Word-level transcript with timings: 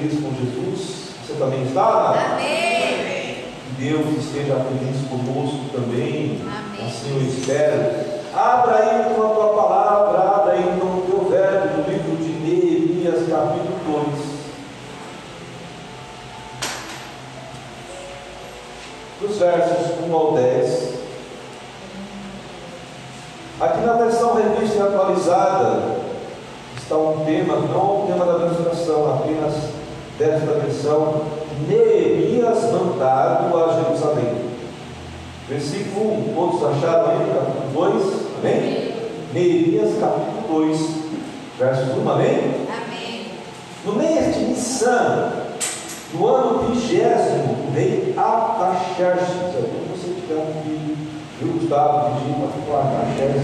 feliz 0.00 0.20
com 0.20 0.30
Jesus? 0.34 1.10
Você 1.26 1.34
também 1.34 1.62
está? 1.64 2.32
Amém. 2.32 3.44
Que 3.76 3.84
Deus 3.84 4.24
esteja 4.24 4.56
feliz 4.56 5.06
conosco 5.08 5.68
também. 5.72 6.40
Amém. 6.42 6.86
Assim 6.86 7.16
eu 7.16 7.22
espero. 7.28 8.20
Abra 8.34 8.76
aí 8.76 9.14
com 9.14 9.22
a 9.22 9.34
tua 9.34 9.54
palavra, 9.54 10.18
abra 10.20 10.52
aí 10.54 10.62
com 10.80 10.86
o 10.86 11.04
teu 11.06 11.28
verbo 11.28 11.76
no 11.76 11.88
livro 11.88 12.16
de 12.16 12.32
Neemias, 12.32 13.28
capítulo 13.28 13.78
2. 14.04 14.40
Dos 19.20 19.38
versos 19.38 19.98
1 20.08 20.14
ao 20.14 20.32
10. 20.32 21.00
Aqui 23.60 23.80
na 23.80 23.92
versão 23.92 24.34
revista 24.36 24.78
e 24.78 24.80
atualizada 24.80 26.00
está 26.78 26.96
um 26.96 27.24
tema, 27.26 27.56
não 27.56 28.04
o 28.04 28.06
tema 28.06 28.24
da 28.24 28.38
ministração, 28.38 29.14
apenas 29.14 29.79
desta 30.20 30.52
versão, 30.52 31.22
Neemias 31.66 32.70
mandado 32.70 33.56
a 33.56 33.82
Jerusalém. 33.82 34.50
Versículo 35.48 36.12
1, 36.30 36.34
todos 36.34 36.62
acharam 36.62 37.10
aí, 37.10 37.32
capítulo 37.34 37.70
2, 37.72 38.02
amém? 38.38 38.92
Neemias, 39.32 39.98
capítulo 39.98 40.66
2, 40.66 40.80
versos 41.58 41.96
1, 41.96 42.10
amém? 42.10 42.66
Amém. 42.68 43.32
No 43.86 43.94
mês 43.94 44.34
de 44.34 44.44
Nissan, 44.44 45.32
no 46.12 46.26
ano 46.26 46.68
vigésimo, 46.68 47.56
o 47.68 47.72
rei 47.72 48.14
Ataxerxes, 48.14 49.26
se 49.26 49.34
você 49.90 50.12
tiver 50.20 50.34
um 50.34 50.62
filho, 50.62 50.98
eu 51.40 51.48
Gustavo 51.48 52.10
pedi 52.20 52.34
para 52.34 52.48
falar 52.66 52.84
Ataxerxes, 53.00 53.42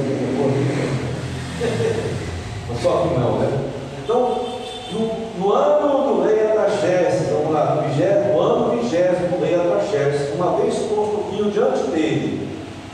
mas 2.69 2.83
só 2.83 2.91
que 2.99 3.19
não, 3.19 3.39
né? 3.39 3.49
Então, 4.05 4.46
no, 4.93 5.39
no 5.39 5.53
ano 5.53 6.17
do 6.17 6.23
rei 6.23 6.47
Ataxerxes, 6.47 7.29
vamos 7.31 7.53
lá, 7.53 7.75
no, 7.77 7.89
vigésimo, 7.89 8.33
no 8.33 8.41
ano 8.41 8.77
vigésimo 8.77 9.29
do 9.29 9.45
rei 9.45 9.55
Ataxerxes, 9.55 10.35
uma 10.35 10.57
vez 10.57 10.75
posto 10.75 11.17
o 11.17 11.31
rio 11.31 11.51
diante 11.51 11.83
dele, 11.91 12.49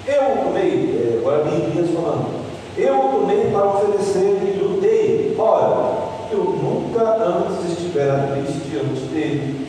eu 0.07 0.45
tomei, 0.45 1.15
é, 1.15 1.19
agora 1.19 1.45
Neemias 1.45 1.91
falando, 1.91 2.43
eu 2.77 2.95
tomei 2.95 3.51
para 3.51 3.67
oferecer 3.67 4.41
e 4.43 4.59
lutei. 4.63 5.37
Ora, 5.39 5.93
eu 6.31 6.39
nunca 6.39 7.03
antes 7.03 7.71
estivera 7.71 8.33
triste 8.33 8.69
diante 8.71 9.01
dele. 9.13 9.67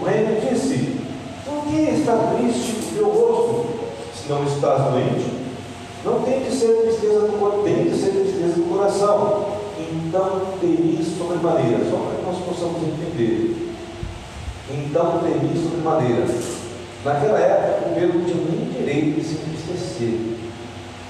O 0.00 0.04
rei 0.04 0.24
me 0.24 0.40
disse: 0.40 0.96
Por 1.44 1.64
que 1.64 1.90
está 1.90 2.16
triste 2.36 2.72
o 2.72 2.96
teu 2.96 3.08
rosto? 3.08 3.66
Se 4.14 4.30
não 4.30 4.44
estás 4.44 4.90
doente, 4.90 5.26
não 6.04 6.22
tem 6.22 6.40
de 6.40 6.54
ser 6.54 6.82
tristeza 6.82 7.20
do 7.20 7.38
corpo, 7.38 7.62
tem 7.64 7.84
de 7.84 7.96
ser 7.96 8.10
tristeza 8.10 8.54
do 8.54 8.74
coração. 8.74 9.54
Então 10.14 10.42
temi 10.60 11.02
sobremaneira, 11.02 11.90
só 11.90 11.96
para 11.96 12.18
que 12.18 12.24
nós 12.24 12.38
possamos 12.46 12.80
entender. 12.84 13.74
Então 14.70 15.18
temi 15.18 15.60
sobremaneira. 15.60 16.24
Naquela 17.04 17.40
época, 17.40 17.90
o 17.90 17.94
Pedro 17.96 18.18
não 18.20 18.24
tinha 18.24 18.44
nem 18.48 18.70
direito 18.70 19.18
de 19.18 19.26
se 19.26 19.34
entristecer. 19.34 20.14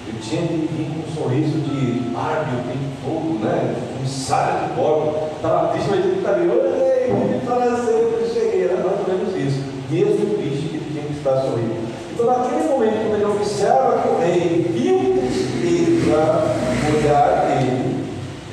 Ele 0.08 0.20
tinha 0.22 0.48
que 0.48 0.68
vir 0.72 0.88
com 0.88 1.00
um 1.00 1.14
sorriso 1.14 1.58
de 1.58 2.16
árbio, 2.16 2.64
tem 2.64 2.80
fogo, 3.04 3.44
né? 3.44 3.76
Um 4.00 4.04
ensaio 4.04 4.68
de 4.68 4.74
porco. 4.74 5.36
Estava 5.36 5.68
triste, 5.68 5.90
mas 5.90 5.98
ele 5.98 6.16
estava 6.16 6.36
ali, 6.36 6.50
ei, 6.50 7.40
para 7.44 7.76
sempre 7.76 8.24
eu 8.24 8.30
cheguei, 8.32 8.64
era 8.64 8.82
mais 8.82 9.00
ou 9.00 9.14
menos 9.14 9.36
isso. 9.36 9.64
Mesmo 9.90 10.34
triste 10.38 10.68
que 10.68 10.76
ele 10.76 10.90
tinha 10.92 11.04
que 11.04 11.12
estar 11.12 11.42
sorrindo. 11.42 11.92
Então, 12.10 12.24
naquele 12.24 12.70
momento, 12.70 13.06
quando 13.06 13.14
ele 13.16 13.24
observa 13.26 14.00
que 14.00 14.08
o 14.08 14.18
rei 14.18 14.66
viu 14.72 15.20
tristeza 15.20 16.54
olhar 16.88 17.33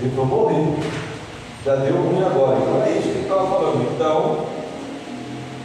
ele 0.02 0.16
falou, 0.16 0.50
morrer. 0.50 0.78
Já 1.64 1.76
deu 1.76 1.96
ruim 1.96 2.24
agora. 2.24 2.58
Então, 2.58 2.84
é 2.84 2.92
isso 2.92 3.04
que 3.04 3.10
ele 3.10 3.22
estava 3.22 3.48
falando. 3.48 3.88
Então, 3.94 4.46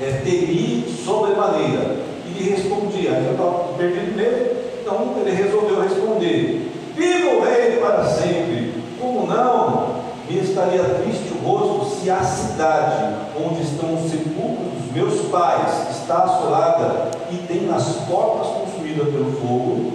é, 0.01 0.21
temi 0.25 0.85
sobremaneira. 1.05 1.97
E 2.27 2.39
lhe 2.39 2.51
respondia, 2.51 3.11
eu 3.11 3.33
estava 3.33 3.73
perdido 3.79 4.17
mesmo. 4.17 4.57
Então 4.87 5.17
ele 5.21 5.35
resolveu 5.35 5.83
responder: 5.83 6.71
Viva 6.95 7.31
o 7.31 7.45
rei 7.45 7.77
para 7.79 8.05
sempre! 8.05 8.75
Como 9.01 9.27
não 9.27 9.97
me 10.29 10.39
estaria 10.39 10.83
triste 10.83 11.33
o 11.33 11.45
rosto 11.45 11.97
se 11.97 12.11
a 12.11 12.23
cidade 12.23 13.17
onde 13.37 13.63
estão 13.63 13.95
os 13.95 14.11
sepulcros 14.11 14.83
dos 14.83 14.93
meus 14.93 15.29
pais 15.29 15.91
está 15.91 16.25
assolada 16.25 17.11
e 17.33 17.37
tem 17.49 17.69
as 17.75 17.85
portas 18.09 18.47
consumidas 18.49 19.09
pelo 19.09 19.33
fogo? 19.33 19.93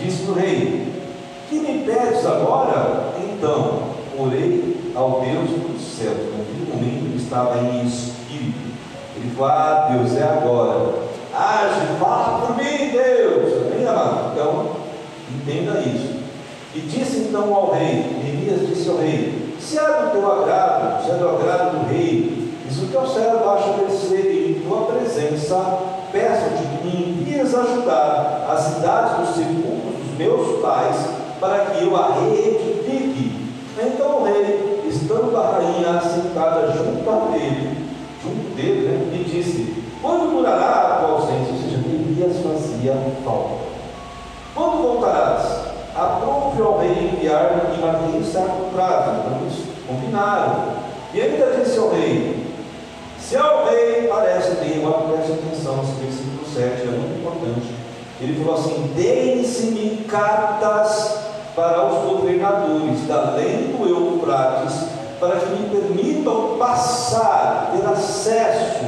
Disse 0.00 0.30
o 0.30 0.34
rei: 0.34 0.92
Que 1.48 1.58
me 1.58 1.84
pedes 1.84 2.24
agora? 2.24 3.09
Então 3.40 3.84
orei 4.18 4.92
ao 4.94 5.22
Deus 5.22 5.48
dos 5.48 5.80
céus. 5.80 6.28
Naquele 6.36 6.70
momento 6.70 7.06
ele 7.06 7.16
estava 7.16 7.56
em 7.56 7.86
espírito. 7.86 8.76
Ele 9.16 9.34
falou: 9.34 9.50
Ah, 9.50 9.88
Deus, 9.90 10.14
é 10.14 10.24
agora. 10.24 10.92
Age, 11.34 11.98
fala 11.98 12.46
por 12.46 12.56
mim, 12.58 12.90
Deus. 12.90 13.72
Amém, 13.72 13.88
amado? 13.88 14.32
Então, 14.32 14.66
entenda 15.30 15.80
isso. 15.80 16.20
E 16.74 16.80
disse 16.80 17.20
então 17.20 17.54
ao 17.54 17.72
rei, 17.72 18.20
Neemias 18.22 18.68
disse 18.68 18.90
ao 18.90 18.98
rei: 18.98 19.54
Se 19.58 19.78
é 19.78 19.84
do 19.84 20.10
teu 20.10 20.30
agrado, 20.30 21.02
se 21.02 21.10
é 21.12 21.14
do 21.14 21.28
agrado 21.30 21.78
do 21.78 21.88
rei, 21.90 22.52
diz 22.68 22.82
o 22.82 22.88
teu 22.88 23.06
servo 23.06 23.48
acha 23.48 23.70
e 24.16 24.58
em 24.58 24.68
tua 24.68 24.82
presença, 24.82 25.78
peço-te 26.12 26.62
que 26.62 26.86
me 26.86 27.10
envies 27.10 27.54
ajudar 27.54 28.46
a 28.50 28.56
cidade 28.58 29.22
dos 29.22 29.34
sepulcros 29.34 29.96
dos 29.96 30.18
meus 30.18 30.60
pais, 30.60 30.96
para 31.40 31.64
que 31.64 31.84
eu 31.84 31.96
a 31.96 32.12
reedifique. 32.20 32.79
Então 33.82 34.20
o 34.20 34.24
rei, 34.24 34.82
estando 34.88 35.36
a 35.36 35.50
rainha 35.52 35.98
assentada 35.98 36.72
junto 36.72 37.08
a 37.08 37.36
ele, 37.36 37.88
junto 38.22 38.54
dele, 38.54 38.88
né, 38.88 39.16
lhe 39.16 39.24
disse: 39.24 39.80
quando 40.02 40.30
durará 40.30 40.66
a 40.66 40.96
tua 41.00 41.08
ausência? 41.16 41.52
Ou 41.52 41.58
seja, 41.58 41.76
Neemias 41.78 42.36
fazia 42.42 42.96
falta. 43.24 43.70
Quando 44.54 44.82
voltarás? 44.82 45.70
Aprove 45.94 46.62
ao 46.62 46.78
rei 46.78 47.12
enviar 47.12 47.74
e 47.74 47.80
marquei 47.80 48.22
certo 48.22 48.72
prazo. 48.72 49.10
Então 49.18 49.40
eles 49.42 49.64
combinaram. 49.86 50.80
E 51.12 51.20
ainda 51.20 51.56
disse 51.58 51.78
ao 51.78 51.90
rei: 51.90 52.46
Se 53.18 53.36
ao 53.36 53.66
rei 53.66 54.06
parece 54.08 54.52
agora 54.82 55.12
preste 55.12 55.32
atenção, 55.32 55.80
esse 55.82 55.92
versículo 56.02 56.46
7 56.46 56.82
é 56.82 56.98
muito 56.98 57.20
importante. 57.20 57.74
Ele 58.20 58.42
falou 58.42 58.58
assim: 58.58 58.92
Deem-se-me 58.94 60.04
cartas 60.04 61.29
para 61.54 61.86
os 61.86 62.10
governadores 62.10 63.06
da 63.06 63.32
lei 63.36 63.74
do 63.76 63.88
Eufrates, 63.88 64.86
para 65.18 65.36
que 65.36 65.50
me 65.50 65.68
permitam 65.68 66.56
passar, 66.58 67.72
ter 67.72 67.86
acesso 67.86 68.86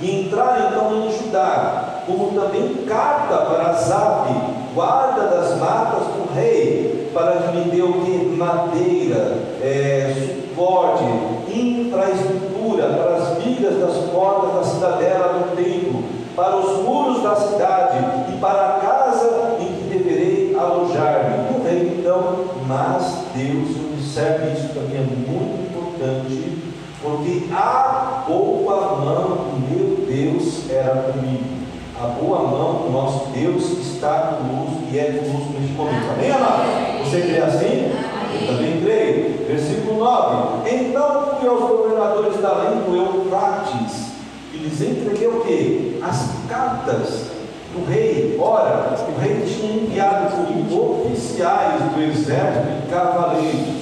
e 0.00 0.26
entrar 0.26 0.70
então 0.70 1.04
em 1.04 1.12
Judá, 1.12 2.02
como 2.06 2.38
também 2.38 2.84
carta 2.86 3.36
para 3.36 3.72
Zabe, 3.74 4.34
guarda 4.74 5.22
das 5.22 5.58
matas 5.58 6.02
do 6.08 6.34
rei, 6.34 7.10
para 7.14 7.36
que 7.36 7.56
me 7.56 7.64
dê 7.64 7.82
o 7.82 7.92
que? 7.92 8.36
Madeira, 8.36 9.38
é, 9.60 10.12
suporte, 10.52 11.04
infraestrutura 11.48 12.88
para 12.88 13.16
as 13.16 13.42
vigas 13.42 13.78
das 13.78 13.96
portas 14.10 14.54
da 14.54 14.64
cidadela 14.64 15.28
do 15.34 15.56
templo, 15.56 16.02
para 16.34 16.56
os 16.56 16.82
muros 16.82 17.22
da 17.22 17.36
cidade 17.36 17.98
e 18.32 18.38
para 18.38 18.76
a 18.76 18.80
casa 18.80 19.56
em 19.60 19.66
que 19.66 19.98
deverei 19.98 20.56
alojar-me. 20.58 21.50
E 21.50 21.60
o 21.60 21.62
rei 21.62 21.98
então, 21.98 22.44
mas 22.66 23.24
Deus, 23.34 24.01
observe 24.12 24.52
isso 24.52 24.74
também 24.74 24.98
é 24.98 25.00
muito 25.00 25.70
importante, 25.70 26.58
porque 27.00 27.44
a 27.50 28.24
boa 28.28 28.96
mão 28.96 29.24
do 29.24 29.70
meu 29.70 30.06
Deus 30.06 30.70
era 30.70 31.12
comigo. 31.12 31.62
A 31.98 32.08
boa 32.08 32.42
mão 32.42 32.82
do 32.82 32.90
nosso 32.90 33.30
Deus 33.30 33.64
está 33.78 34.36
conosco 34.36 34.82
e 34.92 34.98
é 34.98 35.04
conosco 35.04 35.54
neste 35.58 35.74
momento. 35.74 36.10
Amém, 36.12 36.30
amado? 36.30 37.04
Você 37.04 37.22
crê 37.22 37.38
assim? 37.38 37.92
Eu 38.38 38.46
também 38.48 38.82
creio. 38.82 39.46
Versículo 39.46 39.98
9. 39.98 40.70
Então 40.70 41.36
fui 41.40 41.48
aos 41.48 41.60
governadores 41.60 42.40
da 42.40 42.52
lei 42.58 42.82
do 42.84 42.96
Eufrates 42.96 44.12
e 44.52 44.58
lhes 44.58 44.80
entreguei 44.82 45.28
o 45.28 45.40
quê? 45.40 45.98
As 46.02 46.32
cartas 46.50 47.30
do 47.72 47.90
rei. 47.90 48.36
Ora, 48.38 48.94
o 49.08 49.20
rei 49.20 49.42
tinha 49.46 49.84
enviado 49.84 50.36
comigo 50.36 51.02
oficiais 51.06 51.82
do 51.94 52.02
exército 52.02 52.66
e 52.84 52.90
cavaleiros. 52.90 53.81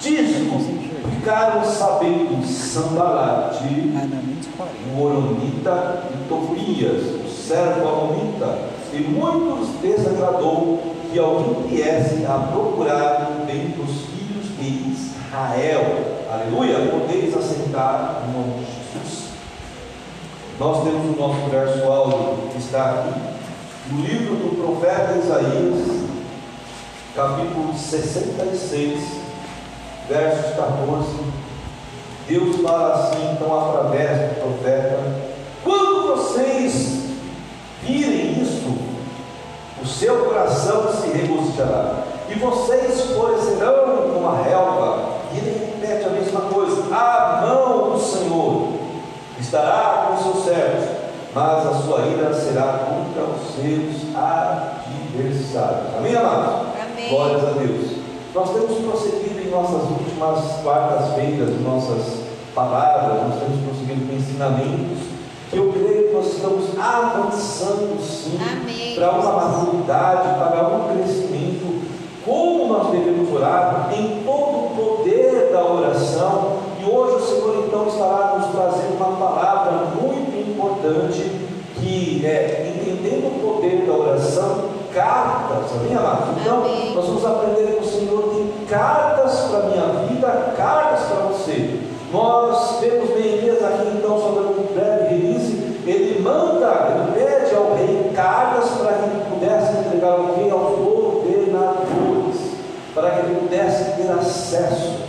Disso 0.00 0.88
ficaram 1.16 1.64
sabendo 1.64 2.46
Sambalate, 2.46 3.64
o 3.64 5.08
e 5.42 6.28
Tobias, 6.28 7.02
o 7.02 7.28
servo 7.28 7.88
Amonita, 7.88 8.58
e 8.92 8.98
muitos 8.98 9.70
desagradou 9.82 10.94
que 11.10 11.18
alguém 11.18 11.66
viesse 11.68 12.24
a 12.26 12.48
procurar 12.52 13.28
o 13.32 13.44
bem 13.44 13.70
dos 13.70 14.06
filhos 14.06 14.56
de 14.58 14.92
Israel. 14.92 16.16
Aleluia! 16.30 16.90
Podeis 16.90 17.36
assentar 17.36 18.22
no 18.26 18.38
nome 18.38 18.64
de 18.64 19.00
Jesus. 19.00 19.30
Nós 20.60 20.84
temos 20.84 21.16
o 21.16 21.20
nosso 21.20 21.50
verso 21.50 21.84
áudio 21.84 22.48
que 22.52 22.58
está 22.58 22.90
aqui, 22.90 23.20
no 23.90 24.02
livro 24.02 24.36
do 24.36 24.56
profeta 24.62 25.18
Isaías, 25.18 26.08
capítulo 27.16 27.76
66 27.76 29.27
versos 30.08 30.56
14 30.56 31.38
Deus 32.28 32.56
fala 32.60 32.94
assim, 32.94 33.32
então, 33.32 33.58
através 33.58 34.10
do 34.10 34.40
profeta: 34.42 34.98
quando 35.64 36.08
vocês 36.08 37.06
virem 37.82 38.42
isso, 38.42 38.76
o 39.82 39.86
seu 39.86 40.26
coração 40.26 40.92
se 40.92 41.08
regozijará, 41.08 42.04
e 42.28 42.34
vocês 42.34 43.00
florescerão 43.12 44.12
como 44.12 44.28
a 44.28 44.42
relva. 44.42 45.08
E 45.32 45.38
ele 45.38 45.72
repete 45.80 46.04
a 46.04 46.10
mesma 46.10 46.40
coisa: 46.42 46.82
a 46.94 47.46
mão 47.46 47.92
do 47.92 47.98
Senhor 47.98 48.74
estará 49.40 50.08
com 50.08 50.14
os 50.14 50.22
seus 50.22 50.44
servos, 50.44 50.84
mas 51.34 51.66
a 51.66 51.74
sua 51.76 52.00
ira 52.08 52.34
será 52.34 52.84
contra 52.90 53.22
os 53.22 53.54
seus 53.54 54.14
adversários. 54.14 55.96
Amém, 55.96 56.14
amados? 56.14 56.66
Amém. 56.78 57.08
Glórias 57.08 57.42
a 57.42 57.50
Deus. 57.52 57.97
Nós 58.34 58.50
temos 58.50 58.78
prosseguido 58.78 59.40
em 59.40 59.50
nossas 59.50 59.82
últimas 59.90 60.62
quartas-feiras, 60.62 61.60
nossas 61.62 62.20
palavras, 62.54 63.22
nós 63.22 63.40
temos 63.40 63.60
prosseguido 63.64 64.06
com 64.06 64.16
ensinamentos, 64.16 64.98
que 65.50 65.56
eu 65.56 65.72
creio 65.72 66.08
que 66.08 66.14
nós 66.14 66.26
estamos 66.26 66.78
avançando 66.78 67.98
sim 68.02 68.38
Amém. 68.38 68.94
para 68.94 69.12
uma 69.12 69.32
maturidade, 69.32 70.38
para 70.38 70.68
um 70.68 70.94
crescimento. 70.94 71.88
Como 72.24 72.72
nós 72.72 72.90
devemos 72.90 73.32
orar 73.32 73.88
em 73.96 74.22
todo 74.22 74.66
o 74.66 74.72
poder 74.76 75.50
da 75.50 75.64
oração. 75.64 76.58
E 76.78 76.84
hoje 76.84 77.16
o 77.16 77.26
Senhor 77.26 77.64
então 77.66 77.88
estará 77.88 78.36
nos 78.36 78.50
trazendo 78.50 78.96
uma 78.96 79.16
palavra 79.16 79.86
muito 80.00 80.36
importante 80.50 81.30
que 81.76 82.26
é 82.26 82.74
entendendo 82.76 83.28
o 83.28 83.54
poder 83.54 83.86
da 83.86 83.94
oração, 83.94 84.64
cartas, 84.92 85.72
amém, 85.76 85.96
amados? 85.96 86.40
Então, 86.40 86.64
nós 86.94 87.06
vamos 87.06 87.24
aprender 87.24 87.76
que 87.76 87.84
o 87.84 87.88
Senhor 87.88 88.07
cartas 88.68 89.40
para 89.50 89.58
a 89.58 89.62
minha 89.64 90.06
vida, 90.06 90.54
cartas 90.56 91.00
para 91.06 91.20
você. 91.26 91.80
Nós 92.12 92.80
vemos 92.80 93.10
Neemias 93.10 93.62
aqui, 93.62 93.88
então, 93.96 94.18
só 94.18 94.28
dando 94.28 94.60
um 94.60 94.74
breve 94.74 95.14
release, 95.14 95.68
ele 95.86 96.20
manda, 96.22 96.88
ele 96.90 97.12
pede 97.12 97.54
ao 97.54 97.74
rei 97.74 98.10
cartas 98.14 98.70
para 98.70 98.92
que 98.94 99.04
ele 99.04 99.24
pudesse 99.30 99.78
entregar 99.78 100.12
ao 100.12 100.34
rei 100.36 100.50
aos 100.50 100.78
governadores, 100.78 102.52
para 102.94 103.10
que 103.10 103.20
ele 103.20 103.40
pudesse 103.40 103.92
ter 103.96 104.10
acesso. 104.10 105.08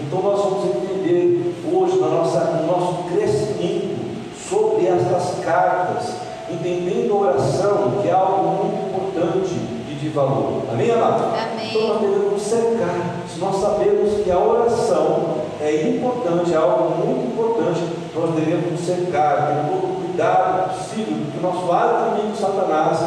Então 0.00 0.22
nós 0.22 0.40
vamos 0.40 0.64
entender 0.76 1.54
hoje 1.72 2.00
na 2.00 2.08
nossa, 2.08 2.40
no 2.40 2.66
nosso 2.66 3.04
crescimento 3.04 4.00
sobre 4.48 4.86
estas 4.86 5.44
cartas, 5.44 6.14
entendendo 6.50 7.12
a 7.12 7.16
oração, 7.16 7.98
que 8.00 8.08
é 8.08 8.12
algo 8.12 8.64
muito 8.64 8.88
importante 8.88 9.54
e 9.88 9.94
de 9.94 10.08
valor. 10.08 10.62
Amém, 10.72 10.90
amado? 10.90 11.24
Amém. 11.24 11.49
Então 11.70 11.86
nós 11.86 12.00
devemos 12.00 12.42
cercar. 12.42 13.16
Nós 13.38 13.56
sabemos 13.60 14.24
que 14.24 14.30
a 14.30 14.38
oração 14.38 15.34
é 15.60 15.88
importante, 15.88 16.52
é 16.52 16.56
algo 16.56 17.06
muito 17.06 17.32
importante, 17.32 17.80
nós 18.12 18.34
devemos 18.34 18.80
cercar, 18.80 19.46
ter 19.46 19.70
todo 19.70 19.84
o 19.84 20.04
cuidado 20.04 20.74
possível, 20.74 21.16
porque 21.24 21.38
o 21.38 21.42
nosso 21.42 21.72
alto 21.72 22.10
amigo 22.10 22.36
Satanás 22.36 22.98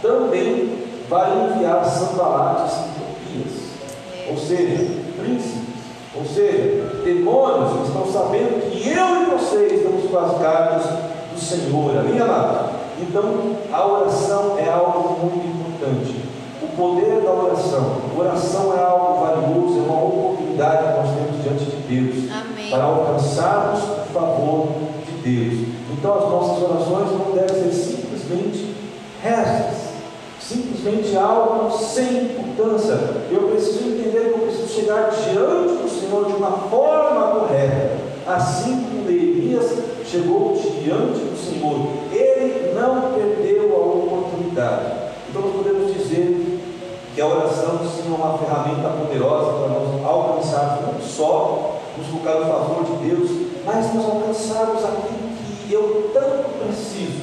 também 0.00 0.78
vai 1.08 1.32
enviar 1.32 1.84
sandalates 1.84 2.74
e 2.76 3.00
topias. 3.00 4.30
Ou 4.30 4.38
seja, 4.38 5.02
príncipes, 5.20 5.62
ou 6.14 6.24
seja, 6.24 7.02
demônios 7.04 7.72
que 7.72 7.86
estão 7.88 8.06
sabendo 8.06 8.70
que 8.70 8.88
eu 8.88 9.22
e 9.22 9.36
você 9.36 9.66
estamos 9.74 10.08
com 10.08 10.18
as 10.18 10.38
cartas 10.40 10.84
do 11.32 11.40
Senhor, 11.40 11.98
amém, 11.98 12.20
amado? 12.20 12.70
Então, 13.00 13.56
a 13.72 13.86
oração 13.86 14.56
é 14.58 14.68
algo 14.70 15.18
muito 15.20 15.44
importante. 15.44 16.31
O 16.72 16.76
poder 16.76 17.20
da 17.20 17.30
oração, 17.30 18.00
oração 18.16 18.74
é 18.74 18.82
algo 18.82 19.20
valioso, 19.20 19.78
é 19.78 19.82
uma 19.82 20.04
oportunidade 20.04 20.78
que 20.78 21.00
nós 21.00 21.10
temos 21.14 21.42
diante 21.42 21.64
de 21.64 21.82
Deus 21.82 22.30
Amém. 22.32 22.70
para 22.70 22.84
alcançarmos 22.84 23.82
o 23.82 24.12
favor 24.12 24.68
de 25.04 25.12
Deus. 25.22 25.68
Então, 25.92 26.14
as 26.14 26.30
nossas 26.30 26.62
orações 26.62 27.10
não 27.12 27.32
devem 27.34 27.70
ser 27.70 27.72
simplesmente 27.72 28.74
restas, 29.22 29.92
simplesmente 30.40 31.14
algo 31.14 31.78
sem 31.78 32.24
importância. 32.24 32.98
Eu 33.30 33.48
preciso 33.48 33.90
entender 33.90 34.32
que 34.32 34.40
eu 34.40 34.46
preciso 34.46 34.68
chegar 34.68 35.10
diante 35.10 35.82
do 35.82 35.90
Senhor 35.90 36.26
de 36.26 36.32
uma 36.32 36.52
forma 36.52 37.40
correta, 37.40 37.98
assim 38.26 38.82
como 38.84 39.04
Neemias 39.04 39.70
chegou 40.06 40.54
diante 40.54 41.20
do 41.20 41.36
Senhor. 41.36 41.86
Ele 42.10 42.72
não 42.74 43.12
perdeu 43.12 43.74
a 43.74 43.78
oportunidade. 43.78 45.02
Então, 45.28 45.42
nós 45.42 45.52
podemos 45.54 45.94
dizer 45.94 46.41
que 47.14 47.20
a 47.20 47.26
oração 47.26 47.78
sim 47.80 48.10
é 48.10 48.14
uma 48.14 48.38
ferramenta 48.38 48.88
poderosa 48.88 49.52
para 49.52 49.68
nós 49.68 50.04
alcançarmos 50.04 50.94
não 50.94 51.00
só 51.00 51.80
nos 51.96 52.06
colocar 52.08 52.40
no 52.40 52.46
favor 52.46 52.84
de 52.84 53.08
Deus, 53.08 53.30
mas 53.66 53.94
nós 53.94 54.04
alcançarmos 54.06 54.82
aquilo 54.82 55.32
que 55.36 55.72
eu 55.72 56.10
tanto 56.14 56.58
preciso. 56.64 57.22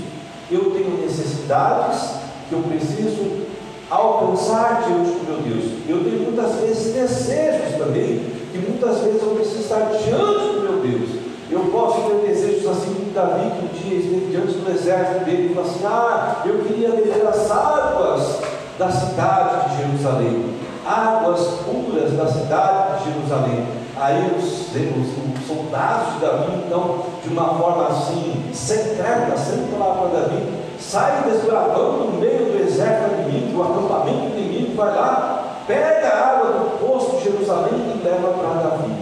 Eu 0.52 0.72
tenho 0.72 1.02
necessidades 1.02 2.02
que 2.48 2.54
eu 2.54 2.60
preciso 2.60 3.48
alcançar 3.90 4.84
diante 4.88 5.12
do 5.12 5.26
meu 5.26 5.42
Deus. 5.42 5.72
Eu 5.88 6.04
tenho 6.04 6.24
muitas 6.24 6.56
vezes 6.62 6.94
desejos 6.94 7.78
também, 7.78 8.24
que 8.52 8.58
muitas 8.60 9.00
vezes 9.00 9.22
eu 9.24 9.30
preciso 9.30 9.62
estar 9.62 9.86
diante 9.86 10.56
do 10.56 10.62
meu 10.62 10.82
Deus. 10.82 11.20
Eu 11.50 11.62
posso 11.72 12.02
ter 12.02 12.28
desejos 12.28 12.68
assim 12.68 12.94
como 12.94 13.12
Davi, 13.12 13.50
que 13.50 13.66
um 13.66 13.90
dia 13.90 13.98
esteve 13.98 14.28
diante 14.30 14.54
do 14.54 14.72
exército 14.72 15.26
dele 15.26 15.50
e 15.50 15.56
falou 15.56 15.70
assim: 15.70 15.86
Ah, 15.86 16.44
eu 16.46 16.60
queria 16.60 16.90
beber 16.92 17.28
as 17.28 17.50
águas 17.50 18.49
da 18.80 18.90
cidade 18.90 19.70
de 19.70 19.84
Jerusalém, 19.84 20.56
águas 20.88 21.42
puras 21.66 22.14
da 22.14 22.26
cidade 22.28 23.04
de 23.04 23.12
Jerusalém. 23.12 23.68
Aí 24.00 24.32
os, 24.38 24.70
os, 24.70 25.42
os 25.42 25.48
soldados 25.48 26.14
de 26.14 26.20
Davi, 26.22 26.64
então, 26.66 27.04
de 27.22 27.30
uma 27.30 27.56
forma 27.56 27.88
assim, 27.90 28.50
secreta, 28.54 29.38
sem 29.38 29.68
falar 29.68 29.96
para 29.96 30.22
Davi, 30.22 30.54
saem 30.80 31.24
desbravando 31.24 32.06
no 32.06 32.22
meio 32.22 32.54
do 32.54 32.64
exército 32.66 33.22
inimigo, 33.28 33.58
do 33.58 33.64
acampamento 33.64 34.38
inimigo, 34.38 34.78
vai 34.78 34.96
lá, 34.96 35.58
pega 35.68 36.08
a 36.08 36.30
água 36.30 36.52
do 36.54 36.80
poço 36.80 37.18
de 37.18 37.26
Jerusalém 37.26 37.74
e 37.74 38.02
leva 38.02 38.30
para 38.30 38.70
Davi. 38.70 38.94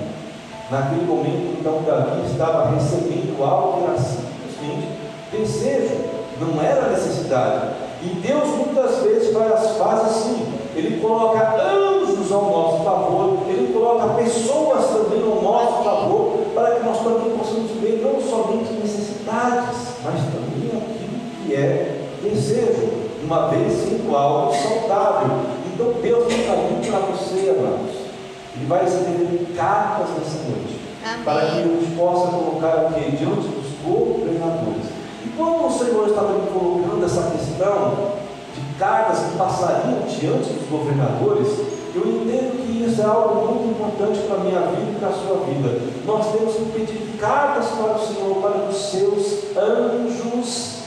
Naquele 0.71 1.05
momento, 1.05 1.59
então, 1.59 1.83
Davi 1.85 2.25
estava 2.25 2.71
recebendo 2.71 3.43
algo 3.43 3.77
que 3.77 3.83
era 3.83 3.99
simplesmente 3.99 4.87
desejo, 5.31 6.03
não 6.41 6.59
era 6.61 6.89
necessidade. 6.89 7.86
E 8.07 8.09
Deus 8.25 8.47
muitas 8.55 9.03
vezes 9.03 9.33
faz, 9.33 9.71
faz 9.77 10.01
assim: 10.05 10.47
Ele 10.73 11.01
coloca 11.01 11.57
anjos 11.61 12.31
ao 12.31 12.43
nosso 12.43 12.83
favor, 12.85 13.39
Ele 13.49 13.73
coloca 13.73 14.13
pessoas 14.13 14.85
também 14.85 15.21
ao 15.21 15.41
nosso 15.41 15.83
favor, 15.83 16.37
para 16.55 16.75
que 16.75 16.85
nós 16.85 16.99
também 16.99 17.37
possamos 17.37 17.71
ver 17.81 18.01
não 18.01 18.21
somente 18.21 18.71
necessidades, 18.81 19.77
mas 20.05 20.21
também 20.31 20.69
aquilo 20.71 21.19
que 21.43 21.53
é 21.53 22.07
desejo, 22.23 22.87
uma 23.25 23.49
vez 23.49 23.73
sendo 23.73 24.15
algo 24.15 24.53
saudável. 24.53 25.37
Então 25.73 25.91
Deus 26.01 26.27
tem 26.27 26.43
caminho 26.43 26.79
para 26.89 26.99
você, 26.99 27.49
amados. 27.49 28.07
Ele 28.55 28.65
vai 28.67 28.85
escrever 28.85 29.53
cartas 29.53 30.07
nessa 30.17 30.43
noite, 30.47 30.79
Amém. 31.03 31.23
para 31.25 31.45
que 31.45 31.55
gente 31.57 31.95
possa 31.97 32.31
colocar 32.31 32.85
o 32.85 32.93
que? 32.93 33.17
Diante 33.17 33.47
dos 33.49 33.67
governadores. 33.85 34.96
E 35.27 35.29
como 35.35 35.67
o 35.67 35.71
Senhor 35.71 36.07
está 36.07 36.21
me 36.21 36.47
colocando 36.53 37.03
essa 37.03 37.31
questão 37.31 38.13
de 38.55 38.79
cartas 38.79 39.19
que 39.19 39.37
passariam 39.37 39.99
diante 40.07 40.53
dos 40.53 40.69
governadores, 40.69 41.49
eu 41.93 42.07
entendo 42.07 42.65
que 42.65 42.85
isso 42.85 43.01
é 43.01 43.05
algo 43.05 43.53
muito 43.53 43.71
importante 43.71 44.25
para 44.25 44.37
a 44.37 44.39
minha 44.39 44.61
vida 44.61 44.91
e 44.91 44.99
para 44.99 45.09
a 45.09 45.11
sua 45.11 45.45
vida. 45.45 45.81
Nós 46.05 46.31
temos 46.31 46.53
que 46.53 46.65
pedir 46.71 47.17
cartas 47.19 47.65
para 47.65 47.95
o 47.95 48.07
Senhor, 48.07 48.35
para 48.41 48.59
que 48.59 48.69
os 48.69 48.77
seus 48.77 49.57
anjos 49.57 50.77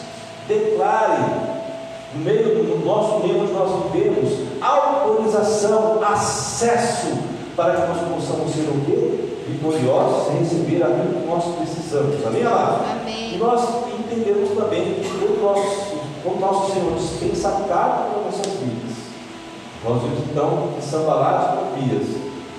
declarem, 0.49 1.51
no 2.15 2.25
meio 2.25 2.65
do 2.65 2.85
nosso 2.85 3.21
meio 3.21 3.43
onde 3.43 3.53
nós 3.53 3.93
vivemos, 3.93 4.33
autorização, 4.63 6.03
acesso, 6.03 7.09
para 7.55 7.75
que 7.75 7.89
nós 7.89 7.99
possamos 8.15 8.53
ser 8.53 8.71
o 8.71 8.81
quê? 8.87 9.27
Vitoriosos 9.49 10.29
e 10.29 10.39
receber 10.39 10.83
aquilo 10.83 11.21
que 11.21 11.27
nós 11.27 11.45
precisamos. 11.57 12.27
Amém? 12.27 12.43
Amém. 12.47 13.35
E 13.35 13.39
nós 13.39 13.61
entendemos 14.11 14.51
também 14.51 14.95
que 14.95 15.25
o 15.25 15.41
nosso, 15.41 16.01
o 16.25 16.39
nosso 16.41 16.73
Senhor 16.73 16.95
dispensa 16.95 17.49
a 17.49 17.69
carta 17.69 18.11
para 18.11 18.23
nossas 18.23 18.53
vidas. 18.55 18.97
Nós 19.85 20.03
vimos 20.03 20.19
então 20.31 20.71
que 20.77 20.85
são 20.85 21.05
baladas 21.05 21.55
e 21.55 21.81
Tobias, 21.81 22.09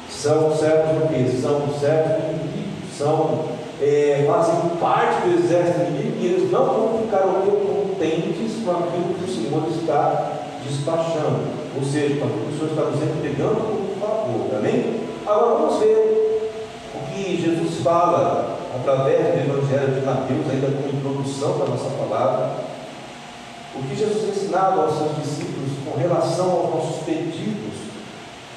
são 0.10 0.56
servos 0.56 0.98
do 0.98 1.08
quê? 1.10 1.30
São 1.42 1.62
servos 1.80 2.24
do 2.24 2.32
inimigo, 2.32 2.72
são, 2.98 3.46
é, 3.82 4.26
fazem 4.28 4.78
parte 4.80 5.28
do 5.28 5.44
exército 5.44 5.92
inimigo 5.92 6.18
e 6.20 6.26
eles 6.26 6.52
não 6.52 6.66
vão 6.66 7.00
ficar 7.04 7.20
contentes 7.20 8.64
com 8.64 8.72
aquilo 8.72 9.14
que 9.16 9.26
o 9.26 9.34
Senhor 9.34 9.68
está 9.70 10.34
despachando, 10.66 11.48
ou 11.76 11.84
seja, 11.84 12.16
com 12.16 12.26
aquilo 12.26 12.46
que 12.46 12.54
o 12.54 12.58
Senhor 12.58 12.70
está 12.70 12.84
nos 12.84 13.04
entregando 13.04 13.56
como 13.56 14.00
favor, 14.00 14.58
amém? 14.58 15.02
Agora 15.26 15.56
vamos 15.56 15.80
ver 15.80 16.52
o 16.96 17.14
que 17.14 17.42
Jesus 17.42 17.84
fala 17.84 18.61
através 18.76 19.18
do 19.18 19.52
Evangelho 19.52 20.00
de 20.00 20.06
Mateus, 20.06 20.50
ainda 20.50 20.68
como 20.68 20.90
introdução 20.90 21.60
da 21.60 21.66
nossa 21.66 21.90
palavra, 21.90 22.52
o 23.76 23.84
que 23.84 23.96
Jesus 23.96 24.36
ensinava 24.36 24.84
aos 24.84 24.98
seus 24.98 25.16
discípulos 25.18 25.72
com 25.86 26.00
relação 26.00 26.52
aos 26.52 26.76
nossos 26.76 27.04
pedidos, 27.04 27.72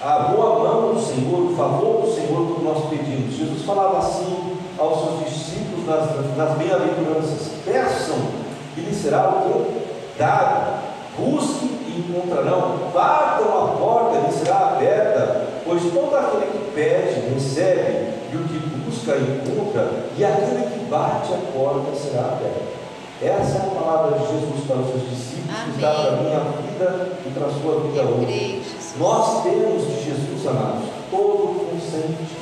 a 0.02 0.18
boa 0.30 0.58
mão 0.58 0.94
do 0.94 1.00
Senhor, 1.00 1.50
o 1.50 1.56
favor 1.56 2.02
do 2.02 2.14
Senhor 2.14 2.54
que 2.54 2.64
nós 2.64 2.88
pedimos. 2.90 3.34
Jesus 3.34 3.62
falava 3.62 3.98
assim 3.98 4.56
aos 4.78 5.00
seus 5.00 5.24
discípulos 5.24 5.86
nas, 5.86 6.36
nas 6.36 6.58
bem-aventuranças: 6.58 7.52
peçam 7.64 8.18
e 8.76 8.80
lhes 8.80 8.96
será 8.96 9.30
o 9.30 9.64
que? 9.64 10.18
Dado. 10.18 10.82
Busquem 11.16 11.70
e 11.86 12.00
encontrarão. 12.00 12.90
Batam 12.92 13.46
a 13.46 13.68
porta 13.78 14.18
e 14.18 14.26
lhes 14.26 14.34
será 14.34 14.72
aberta. 14.74 15.46
Pois 15.64 15.82
todo 15.84 16.14
aquele 16.14 16.46
que 16.46 16.72
pede, 16.74 17.32
recebe, 17.32 18.14
e 18.32 18.36
o 18.36 18.44
que 18.44 18.73
busca, 19.04 19.18
encontra, 19.18 20.06
e 20.16 20.24
aquele 20.24 20.64
que 20.70 20.90
bate 20.90 21.32
a 21.32 21.38
porta 21.52 21.94
será 21.94 22.22
aberta. 22.22 22.84
Essa 23.22 23.58
é 23.58 23.60
a 23.60 23.80
palavra 23.80 24.18
de 24.18 24.26
Jesus 24.26 24.66
para 24.66 24.78
os 24.78 24.90
seus 24.90 25.10
discípulos, 25.10 25.50
Amém. 25.50 25.64
que 25.64 25.76
está 25.76 25.94
para 25.94 26.08
a 26.08 26.22
minha 26.22 26.40
vida 26.40 27.12
e 27.24 27.30
para 27.30 27.46
a 27.46 27.50
sua 27.50 27.80
vida 27.80 28.02
hoje. 28.02 28.62
Nós 28.98 29.42
temos 29.42 29.86
de 29.86 30.04
Jesus, 30.04 30.46
amados, 30.46 30.88
todo 31.10 31.44
o 31.44 31.66
consentimento. 31.70 32.34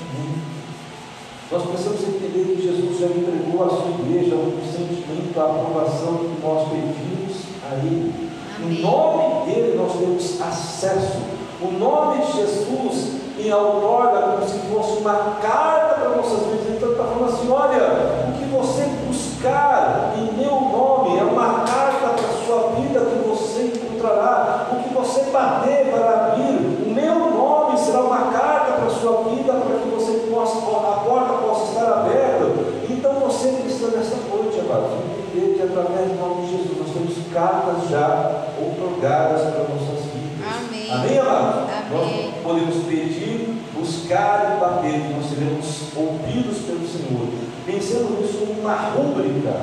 Nós 1.51 1.63
precisamos 1.65 2.03
entender 2.03 2.57
que 2.57 2.63
Jesus 2.63 2.99
já 2.99 3.07
entregou 3.07 3.65
à 3.65 3.69
sua 3.69 3.91
igreja 4.01 4.35
o 4.35 4.53
consentimento, 4.53 5.39
a 5.39 5.45
aprovação 5.45 6.17
que 6.17 6.41
nós 6.43 6.69
pedimos 6.69 7.37
a 7.71 7.75
Ele. 7.85 8.31
Amém. 8.57 8.79
Em 8.79 8.83
nome 8.83 9.47
dele 9.47 9.77
nós 9.77 9.93
temos 9.93 10.41
acesso. 10.41 11.19
O 11.61 11.71
nome 11.71 12.25
de 12.25 12.33
Jesus 12.33 13.23
em 13.39 13.53
outorga 13.53 14.21
como 14.21 14.49
se 14.49 14.59
fosse 14.59 15.01
uma 15.01 15.37
carta 15.43 15.95
para 15.95 16.17
nossas 16.17 16.47
vidas. 16.47 16.77
Então 16.77 16.93
está 16.93 17.05
falando 17.05 17.33
assim: 17.33 17.51
olha, 17.51 18.29
o 18.29 18.39
que 18.39 18.45
você 18.45 18.83
buscar 19.07 20.15
em 20.17 20.33
meu 20.39 20.61
nome 20.61 21.19
é 21.19 21.25
uma 21.25 21.65
carta 21.65 22.09
para 22.09 22.29
a 22.29 22.47
sua 22.47 22.73
vida 22.81 23.01
que 23.01 23.29
você 23.29 23.73
encontrará. 23.75 24.69
O 24.73 24.83
que 24.83 24.95
você 24.95 25.23
bater 25.31 25.93
para 25.93 26.27
abrir, 26.27 26.87
o 26.87 26.95
meu 26.95 27.15
nome 27.15 27.79
será 27.79 28.01
uma 28.01 28.33
carta 28.33 28.73
para 28.73 28.87
a 28.87 28.91
sua 28.91 29.23
vida 29.31 29.53
para 29.53 29.79
que 29.79 29.89
você 29.89 30.13
possa, 30.31 30.59
a 30.59 31.01
porta 31.05 31.33
possa 31.35 31.73
estar 31.73 31.93
aberta. 32.01 32.47
Então 32.89 33.15
você 33.15 33.49
precisa 33.49 33.97
nessa 33.97 34.17
noite, 34.31 34.61
amados, 34.61 34.93
entender 35.33 35.57
que 35.57 35.63
através 35.63 36.09
do 36.09 36.17
nome 36.17 36.47
de 36.47 36.57
Jesus 36.59 36.79
nós 36.79 36.91
temos 36.93 37.33
cartas 37.33 37.89
já 37.91 38.45
outorgadas 38.61 39.41
para 39.41 39.63
nossas 39.63 40.05
vidas. 40.07 40.23
Amém. 40.43 40.91
Amém, 40.91 41.19
amados? 41.19 41.71
Amém. 41.91 42.33
Nós 42.33 42.43
podemos 42.43 42.85
pedir, 42.85 43.63
buscar 43.75 44.57
e 44.57 44.61
bater, 44.61 45.01
que 45.01 45.13
nós 45.15 45.27
seremos 45.27 45.83
ouvidos 45.97 46.59
pelo 46.67 46.87
Senhor. 46.87 47.29
Pensando 47.65 48.21
nisso 48.21 48.39
como 48.39 48.61
uma 48.61 48.75
rúbrica. 48.75 49.55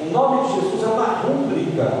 O 0.00 0.10
nome 0.10 0.48
de 0.48 0.54
Jesus 0.60 0.82
é 0.82 0.86
uma 0.86 1.06
rúbrica 1.06 1.92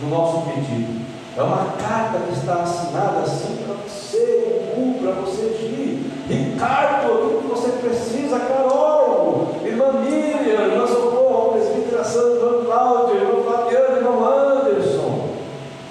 do 0.00 0.08
nosso 0.08 0.42
pedido. 0.42 1.04
É 1.36 1.42
uma 1.42 1.72
carta 1.78 2.18
que 2.18 2.32
está 2.32 2.54
assinada 2.54 3.20
assim 3.20 3.58
para 3.64 3.74
você, 3.74 4.72
para 5.00 5.12
você 5.12 5.42
ir. 5.42 6.10
Ricardo, 6.28 7.12
o 7.12 7.42
que 7.42 7.48
você 7.48 7.70
precisa, 7.78 8.38
Carol, 8.40 9.56
irmã 9.64 9.92
Miriam, 10.00 10.66
irmã 10.66 10.86
Socorro, 10.86 11.52
presbítera 11.52 12.04
Santa, 12.04 12.44
irmã 12.44 12.64
Cláudia, 12.64 13.14
irmã 13.14 13.42
Fabiana, 13.42 13.96
irmão 13.96 14.24
Anderson. 14.24 15.28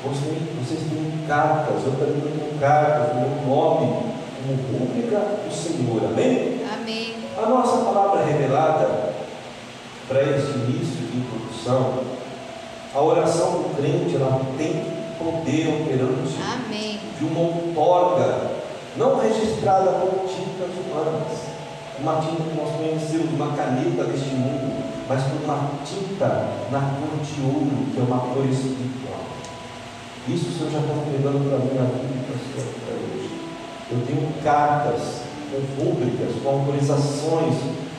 Vocês, 0.03 0.37
vocês 0.61 0.79
têm 0.89 1.27
cartas, 1.27 1.85
eu 1.85 1.91
também 1.91 2.21
tenho 2.21 2.59
cartas, 2.59 3.11
o 3.11 3.15
meu 3.15 3.55
nome, 3.55 4.03
como 4.37 4.79
rúbrica 4.79 5.19
do 5.45 5.53
Senhor. 5.53 6.03
Amém? 6.05 6.61
Amém. 6.73 7.15
A 7.37 7.49
nossa 7.49 7.77
palavra 7.85 8.23
revelada 8.23 9.13
para 10.07 10.21
esse 10.23 10.51
início 10.51 11.05
de 11.07 11.17
introdução, 11.17 11.99
a 12.93 13.01
oração 13.01 13.51
do 13.63 13.68
crente, 13.79 14.15
ela 14.15 14.41
tem 14.57 14.85
poder 15.17 15.81
operante 15.81 16.35
Amém. 16.41 16.99
de 17.17 17.25
uma 17.25 17.39
outorga 17.39 18.59
não 18.95 19.19
registrada 19.19 19.91
com 19.91 20.27
tintas 20.27 20.69
humanas, 20.75 21.37
uma 21.99 22.15
tinta 22.15 22.43
que 22.43 22.57
nós 22.57 22.75
conhecemos, 22.75 23.33
uma 23.33 23.55
caneta 23.55 24.03
deste 24.05 24.35
mundo, 24.35 24.83
mas 25.07 25.23
com 25.23 25.43
uma 25.43 25.71
tinta 25.85 26.27
na 26.71 26.79
cor 26.79 27.23
de 27.23 27.41
ouro, 27.41 27.85
que 27.93 27.99
é 27.99 28.03
uma 28.03 28.19
cor 28.19 28.45
espiritual. 28.45 29.19
Isso 30.27 30.49
o 30.49 30.51
Senhor 30.51 30.71
já 30.71 30.79
está 30.79 30.93
entregando 30.93 31.49
para 31.49 31.57
mim 31.59 31.73
na 31.75 31.85
vida 31.85 32.25
para 32.27 32.35
a 32.35 32.63
sua 32.63 32.71
vida 32.71 32.91
hoje. 32.91 33.29
Eu 33.91 34.05
tenho 34.05 34.43
cartas 34.43 35.23
com 35.51 35.83
públicas, 35.83 36.35
com 36.43 36.49
autorizações 36.49 37.55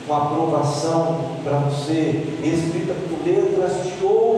com 0.07 0.15
aprovação 0.15 1.37
para 1.43 1.59
você, 1.59 2.23
escrita 2.43 2.93
por 2.93 3.25
letras 3.25 3.85
de 3.85 4.03
ouro. 4.03 4.30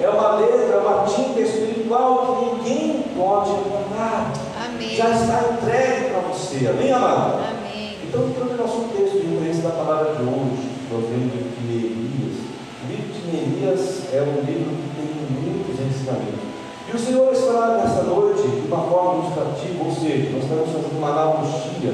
É 0.00 0.08
uma 0.08 0.36
letra, 0.36 0.78
uma 0.78 1.04
tinta 1.04 1.40
espiritual 1.40 2.38
que 2.38 2.70
ninguém 2.70 3.02
pode 3.16 3.50
apagar. 3.50 4.32
Amém. 4.64 4.94
Já 4.94 5.10
está 5.10 5.52
entregue 5.52 6.10
para 6.10 6.20
você. 6.20 6.68
Amém, 6.68 6.92
amado? 6.92 7.40
Amém. 7.42 7.96
Então, 8.04 8.28
entrando 8.28 8.52
no 8.52 8.58
nosso 8.58 8.80
texto 8.96 9.18
de 9.18 9.26
referência 9.26 9.62
da 9.64 9.70
palavra 9.70 10.14
de 10.14 10.22
hoje, 10.22 10.70
nós 10.92 11.04
vemos 11.10 11.32
de 11.32 11.66
Neemias. 11.66 12.38
O 12.78 12.86
livro 12.86 13.12
de 13.12 13.26
Neemias 13.26 14.14
é 14.14 14.22
um 14.22 14.40
livro 14.46 14.70
que 14.70 14.88
tem 14.94 15.10
muitos 15.34 15.80
ensinamentos. 15.80 16.46
E 16.88 16.96
o 16.96 16.98
Senhor 16.98 17.32
estará 17.32 17.78
nessa 17.78 18.04
noite 18.04 18.42
de 18.42 18.68
uma 18.68 18.84
forma 18.88 19.24
ilustrativa, 19.24 19.84
ou 19.84 19.92
seja, 19.92 20.30
nós 20.30 20.44
estamos 20.44 20.72
fazendo 20.72 20.96
uma 20.96 21.10
analogia 21.10 21.92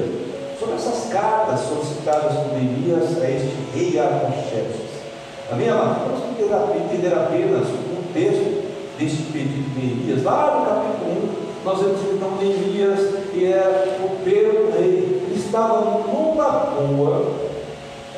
sobre 0.59 0.75
essas 0.75 1.11
cartas 1.11 1.59
solicitadas 1.61 2.37
por 2.37 2.53
Neemias 2.53 3.17
a 3.17 3.29
este 3.29 3.51
rei 3.73 3.99
Artaxerxes. 3.99 4.95
Amém, 5.51 5.69
amado? 5.69 6.05
Vamos 6.05 6.75
entender 6.75 7.13
apenas 7.13 7.67
um 7.67 7.84
texto 8.15 8.63
deste 8.97 9.23
pedido 9.23 9.73
de 9.73 9.85
Neemias. 9.85 10.23
Lá 10.23 10.55
no 10.55 10.65
capítulo 10.65 11.41
1, 11.41 11.65
nós 11.65 11.79
vemos 11.79 11.99
então 12.13 12.31
Neemias, 12.39 12.99
que 13.31 13.45
é 13.51 13.99
o 14.01 14.21
primeiro 14.21 14.71
rei, 14.71 15.21
ele 15.27 15.35
estava 15.35 15.81
numa 15.81 16.49
boa. 16.49 17.33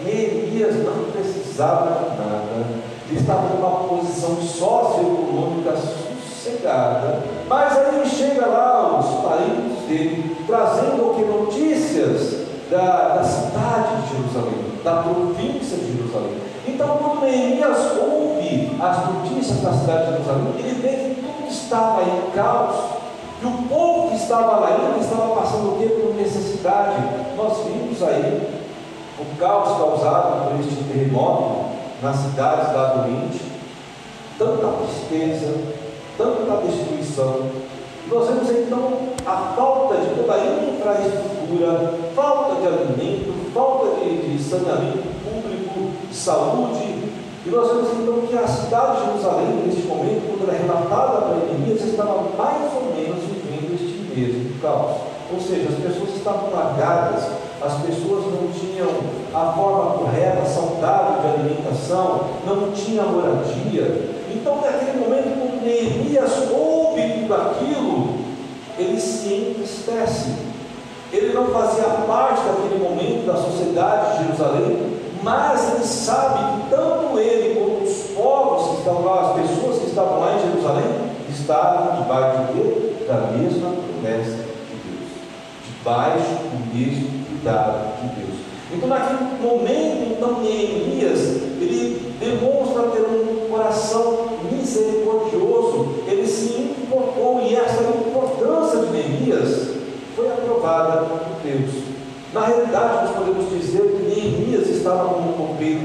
Neemias 0.05 0.75
não 0.85 1.11
precisava 1.11 2.11
de 2.11 2.17
nada, 2.17 2.65
ele 3.09 3.19
estava 3.19 3.55
numa 3.55 3.87
posição 3.87 4.35
socioeconômica 4.35 5.73
sossegada, 5.75 7.23
mas 7.49 7.75
aí 7.75 8.05
chega 8.07 8.45
lá 8.45 8.99
os 8.99 9.27
parentes 9.27 9.87
dele, 9.87 10.37
trazendo 10.45 11.09
o 11.09 11.15
que 11.15 11.23
notícias 11.23 12.45
da, 12.69 13.15
da 13.15 13.23
cidade 13.23 14.03
de 14.03 14.15
Jerusalém, 14.15 14.65
da 14.83 15.01
província 15.01 15.77
de 15.77 15.97
Jerusalém. 15.97 16.37
Então, 16.67 16.97
quando 16.97 17.21
Neemias 17.21 17.97
ouve 17.97 18.26
as 18.79 19.13
notícias 19.13 19.61
da 19.61 19.73
cidade 19.73 20.05
de 20.05 20.11
Jerusalém, 20.11 20.53
ele 20.59 20.81
vê 20.81 20.89
que 20.89 21.21
tudo 21.21 21.49
estava 21.49 22.03
em 22.03 22.31
caos, 22.35 22.75
que 23.39 23.45
o 23.45 23.63
povo 23.69 24.09
que 24.09 24.15
estava 24.15 24.57
lá 24.57 24.67
ainda 24.67 24.99
estava 24.99 25.35
passando 25.35 25.75
o 25.75 25.77
que 25.79 25.89
por 25.89 26.15
necessidade. 26.15 26.95
Nós 27.35 27.57
vimos 27.65 28.01
aí 28.03 28.63
o 29.19 29.37
caos 29.37 29.77
causado 29.77 30.49
por 30.49 30.59
este 30.59 30.83
terremoto 30.83 31.77
nas 32.01 32.15
cidades 32.17 32.73
lá 32.73 32.93
do 32.93 33.01
Oriente, 33.01 33.41
tanta 34.37 34.67
tristeza, 34.67 35.53
tanta 36.17 36.61
destruição. 36.67 37.41
Nós 38.07 38.27
vemos 38.27 38.49
então 38.49 38.99
a 39.25 39.53
falta 39.55 39.97
de 39.97 40.15
toda 40.15 40.33
a 40.33 40.45
infraestrutura, 40.63 41.93
falta 42.15 42.61
de 42.61 42.67
alimento, 42.67 43.51
falta 43.53 43.99
de, 43.99 44.37
de 44.37 44.43
saneamento 44.43 45.03
público, 45.23 45.91
de 46.07 46.15
saúde. 46.15 46.96
E 47.47 47.49
nós 47.49 47.71
vemos 47.71 47.93
então 47.93 48.27
que 48.27 48.37
a 48.37 48.45
cidade 48.45 48.99
de 48.99 49.05
Jerusalém, 49.05 49.63
neste 49.65 49.87
momento, 49.87 50.27
quando 50.27 50.49
era 50.49 50.61
relatada 50.61 51.21
para 51.21 51.35
Neemias, 51.45 51.81
estava 51.81 52.23
mais 52.37 52.73
ou 52.75 52.93
menos 52.93 53.23
vivendo 53.23 53.73
este 53.73 54.03
mesmo 54.13 54.59
caos. 54.59 54.97
Ou 55.31 55.39
seja, 55.39 55.69
as 55.69 55.75
pessoas 55.75 56.17
estavam 56.17 56.51
largadas, 56.51 57.23
as 57.61 57.73
pessoas 57.83 58.25
não 58.25 58.51
tinham 58.51 58.89
a 59.33 59.53
forma 59.53 59.91
correta, 59.91 60.45
saudável 60.45 61.21
de 61.21 61.27
alimentação, 61.39 62.25
não 62.45 62.69
tinha 62.73 63.03
moradia. 63.03 64.09
Então, 64.29 64.59
naquele 64.59 64.99
momento, 64.99 65.39
quando 65.39 65.63
Neemias 65.63 66.51
ouve 66.51 67.01
tudo 67.21 67.33
aquilo, 67.33 68.09
ele 68.77 68.99
se 68.99 69.33
entristece. 69.33 70.35
Ele 71.13 71.33
não 71.33 71.47
fazia 71.47 71.85
parte 72.05 72.41
daquele 72.43 72.83
momento 72.83 73.25
da 73.25 73.37
sociedade 73.37 74.17
de 74.17 74.23
Jerusalém, 74.25 74.97
mas 75.27 75.73
ele 75.73 75.83
sabe 75.83 76.39
que 76.53 76.69
tanto 76.69 77.19
ele 77.19 77.59
como 77.59 77.83
os 77.83 77.97
povos 78.15 78.69
que 78.69 78.77
estavam 78.77 79.03
lá, 79.03 79.21
as 79.21 79.41
pessoas 79.41 79.79
que 79.79 79.87
estavam 79.87 80.21
lá 80.21 80.35
em 80.35 80.39
Jerusalém, 80.39 80.85
estavam 81.29 82.01
debaixo 82.01 82.53
de 82.53 83.05
da 83.05 83.31
mesma 83.31 83.71
promessa 83.71 84.31
de 84.31 84.77
Deus, 84.85 85.09
debaixo 85.65 86.31
do 86.49 86.73
mesmo 86.73 87.25
cuidado 87.25 88.01
de 88.01 88.07
Deus. 88.21 88.39
Então, 88.71 88.87
naquele 88.87 89.41
momento, 89.41 90.13
então, 90.13 90.41
Neemias, 90.41 91.19
ele 91.59 92.15
demonstra 92.21 92.83
ter 92.83 93.01
um 93.01 93.49
coração 93.49 94.27
misericordioso, 94.49 96.03
ele 96.07 96.25
se 96.25 96.53
importou, 96.53 97.41
e 97.41 97.53
essa 97.53 97.83
importância 97.83 98.79
de 98.79 98.91
Neemias 98.93 99.71
foi 100.15 100.29
aprovada 100.29 101.01
por 101.01 101.19
Deus. 101.43 101.83
Na 102.33 102.45
realidade, 102.45 103.05
nós 103.05 103.15
podemos 103.15 103.49
dizer 103.49 103.81
que 103.81 104.06
estava 104.87 105.09
como 105.09 105.33
copeiro 105.33 105.81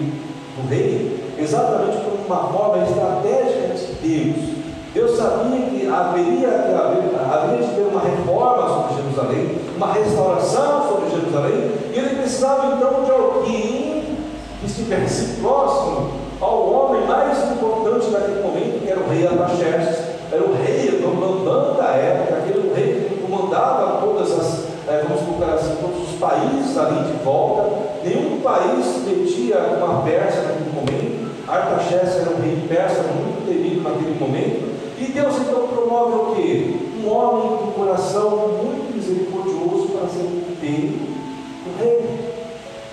do 0.57 0.69
rei, 0.69 1.35
exatamente 1.37 1.99
por 2.05 2.27
uma 2.27 2.49
forma 2.49 2.85
estratégica 2.85 3.75
de 3.75 3.95
Deus. 4.01 4.53
Deus 4.95 5.17
sabia 5.17 5.67
que 5.67 5.89
haveria, 5.89 6.49
que 6.49 6.75
haver, 6.75 7.03
haveria 7.19 7.67
de 7.67 7.75
ter 7.75 7.83
uma 7.83 8.01
reforma 8.01 8.69
sobre 8.69 9.03
Jerusalém, 9.03 9.59
uma 9.77 9.93
restauração 9.93 10.89
sobre 10.89 11.11
Jerusalém, 11.11 11.73
e 11.93 11.99
ele 11.99 12.17
precisava 12.17 12.77
então 12.77 13.03
de 13.03 13.11
alguém 13.11 14.19
que 14.61 14.67
estivesse 14.67 15.41
próximo 15.41 16.11
ao 16.41 16.71
homem 16.71 17.07
mais 17.07 17.39
importante 17.51 18.11
daquele 18.11 18.43
momento, 18.43 18.83
que 18.83 18.91
era 18.91 19.01
o 19.01 19.09
rei 19.09 19.27
Ataxerxes, 19.27 19.99
era 20.31 20.43
o 20.43 20.55
rei, 20.55 21.03
comandante 21.03 21.79
da 21.79 21.89
época, 21.89 22.37
aquele 22.37 22.73
rei 22.75 23.09
que 23.09 23.23
comandava 23.23 24.03
todas 24.03 24.31
as, 24.31 24.65
é, 24.89 25.05
vamos 25.09 25.23
colocar 25.25 25.55
assim, 25.55 25.77
todos 25.81 26.11
os 26.11 26.19
países 26.19 26.77
ali 26.77 27.05
de 27.05 27.25
volta. 27.25 27.92
Nenhum 28.05 28.41
país 28.41 29.05
metia 29.07 29.59
uma 29.79 30.03
Pérsia 30.03 30.43
naquele 30.43 30.73
momento. 30.75 31.33
Artaxerxes 31.47 32.23
era 32.23 32.31
um 32.31 32.41
rei 32.41 32.57
persa 32.69 33.03
muito 33.03 33.47
temido 33.47 33.83
naquele 33.83 34.19
momento. 34.19 34.73
E 34.99 35.05
Deus 35.13 35.37
então 35.37 35.69
promove 35.69 36.15
o 36.15 36.35
quê? 36.35 36.77
Um 37.03 37.11
homem 37.11 37.59
com 37.59 37.73
coração 37.73 38.31
muito 38.63 38.95
misericordioso 38.95 39.89
para 39.89 40.09
ser 40.09 40.23
o 40.23 40.57
rei. 40.61 41.13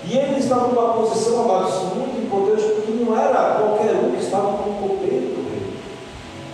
E 0.10 0.18
ele 0.18 0.40
estava 0.40 0.68
numa 0.68 0.94
posição, 0.94 1.44
amados, 1.44 1.74
muito 1.96 2.20
importante, 2.26 2.64
porque 2.74 2.92
não 3.04 3.16
era 3.16 3.60
qualquer 3.60 3.94
um 3.94 4.12
que 4.12 4.24
estava 4.24 4.58
com 4.58 4.70
o 4.70 4.90
copeiro 4.90 5.28
do 5.28 5.50
rei. 5.50 5.74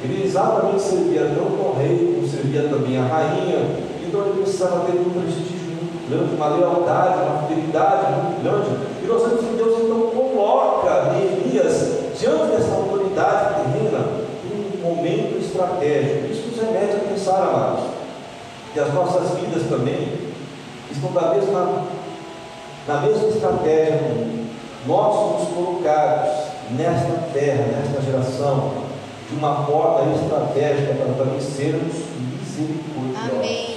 Ele 0.04 0.26
exatamente 0.26 0.82
servia 0.82 1.32
tanto 1.34 1.66
ao 1.66 1.76
rei, 1.76 2.16
como 2.16 2.28
servia 2.28 2.64
também 2.64 2.98
à 2.98 3.04
rainha. 3.04 3.80
Então 4.06 4.26
ele 4.26 4.42
precisava 4.42 4.86
ter 4.86 4.98
um 4.98 5.10
prestígio 5.10 5.55
grande, 6.10 6.36
uma 6.36 6.48
lealdade, 6.48 7.24
uma 7.24 7.48
fidelidade 7.48 8.12
muito 8.14 8.44
grande. 8.44 8.70
E 9.04 9.08
nós 9.08 9.22
vemos 9.24 9.46
que 9.46 9.56
Deus 9.56 9.80
então 9.80 10.02
coloca 10.12 11.14
Neemias 11.14 12.18
diante 12.20 12.52
dessa 12.52 12.76
autoridade 12.76 13.56
terrena 13.56 14.06
em 14.46 14.80
um 14.80 14.96
momento 14.96 15.40
estratégico. 15.40 16.32
Isso 16.32 16.48
nos 16.48 16.60
remete 16.60 16.96
a 16.96 17.10
pensar, 17.10 17.42
amados, 17.42 17.86
que 18.74 18.80
as 18.80 18.94
nossas 18.94 19.38
vidas 19.40 19.64
também 19.70 20.26
estão 20.92 21.12
da 21.12 21.34
mesma 21.34 21.86
na 22.88 23.02
mesma 23.02 23.30
estratégia, 23.30 24.00
nós 24.86 25.16
somos 25.16 25.48
colocados 25.50 26.30
nesta 26.72 27.30
terra, 27.34 27.66
nesta 27.66 28.02
geração, 28.02 28.74
de 29.28 29.36
uma 29.36 29.66
forma 29.66 30.14
estratégica 30.14 30.94
para 30.94 31.14
também 31.14 31.42
sermos 31.42 31.96
misericordiosos. 32.20 33.32
Amém, 33.34 33.75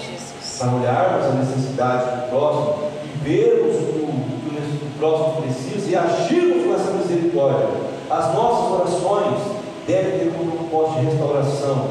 Para 0.59 0.73
olharmos 0.73 1.27
a 1.27 1.31
necessidade 1.35 2.05
do 2.05 2.31
próximo 2.31 2.91
e 3.05 3.19
vermos 3.29 3.77
o 3.77 3.87
que 3.87 4.85
o 4.85 4.99
próximo 4.99 5.43
precisa 5.43 5.91
e 5.91 5.97
agirmos 5.97 6.67
com 6.67 6.75
essa 6.75 6.91
misericórdia. 6.93 7.69
As 8.11 8.35
nossas 8.35 8.73
orações 8.73 9.39
devem 9.87 10.19
ter 10.19 10.35
um 10.41 10.51
propósito 10.51 11.01
de 11.01 11.07
restauração, 11.07 11.87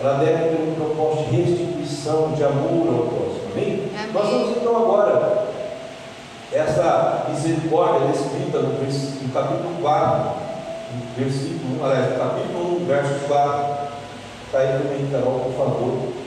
ela 0.00 0.18
deve 0.18 0.56
ter 0.56 0.62
um 0.62 0.74
propósito 0.74 1.30
de 1.30 1.36
restituição, 1.36 2.32
de 2.32 2.44
amor 2.44 2.88
ao 2.88 3.06
próximo. 3.06 3.40
Amém? 3.52 3.90
Amém. 3.96 4.12
Nós 4.12 4.28
vamos 4.28 4.56
então 4.58 4.76
agora 4.76 5.48
essa 6.52 7.26
misericórdia 7.30 8.08
descrita 8.08 8.58
no, 8.58 8.74
no 8.74 9.32
capítulo 9.32 9.74
4, 9.80 10.30
no 10.92 11.24
versículo 11.24 11.80
1, 11.80 11.84
aliás, 11.84 12.18
capítulo 12.18 12.82
1, 12.82 12.84
verso 12.84 13.14
4. 13.26 13.92
Está 14.46 14.58
aí 14.58 14.78
também, 14.78 15.08
Carol, 15.10 15.40
por 15.40 15.52
favor. 15.52 16.21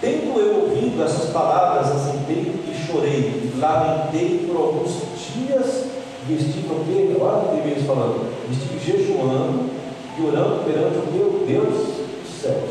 Tendo 0.00 0.40
eu 0.40 0.62
ouvido 0.62 1.02
essas 1.04 1.28
palavras, 1.30 1.90
assentei 1.94 2.54
e 2.66 2.86
chorei, 2.86 3.52
lamentei 3.58 4.46
por 4.46 4.56
alguns 4.56 4.92
dias, 5.34 5.84
vestindo 6.26 6.72
o 6.72 6.84
quê? 6.86 7.14
Olha 7.20 7.36
o 7.36 7.62
que 7.62 7.68
Deus 7.68 7.86
falando, 7.86 8.32
estive 8.50 8.78
jejuando 8.78 9.68
e 10.16 10.26
orando 10.26 10.64
perante 10.64 10.96
o 10.96 11.12
meu 11.12 11.44
Deus 11.46 11.74
dos 11.74 12.40
céus. 12.40 12.70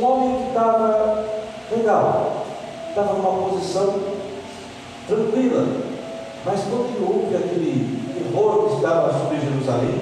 Um 0.00 0.04
homem 0.04 0.36
que 0.36 0.48
estava 0.48 1.24
legal, 1.70 2.44
estava 2.88 3.12
numa 3.12 3.48
posição 3.50 3.94
tranquila, 5.06 5.66
mas 6.44 6.60
quando 6.62 7.08
houve 7.08 7.36
aquele 7.36 8.02
terror 8.14 8.68
que 8.68 8.74
estava 8.74 9.12
sobre 9.12 9.38
Jerusalém, 9.38 10.00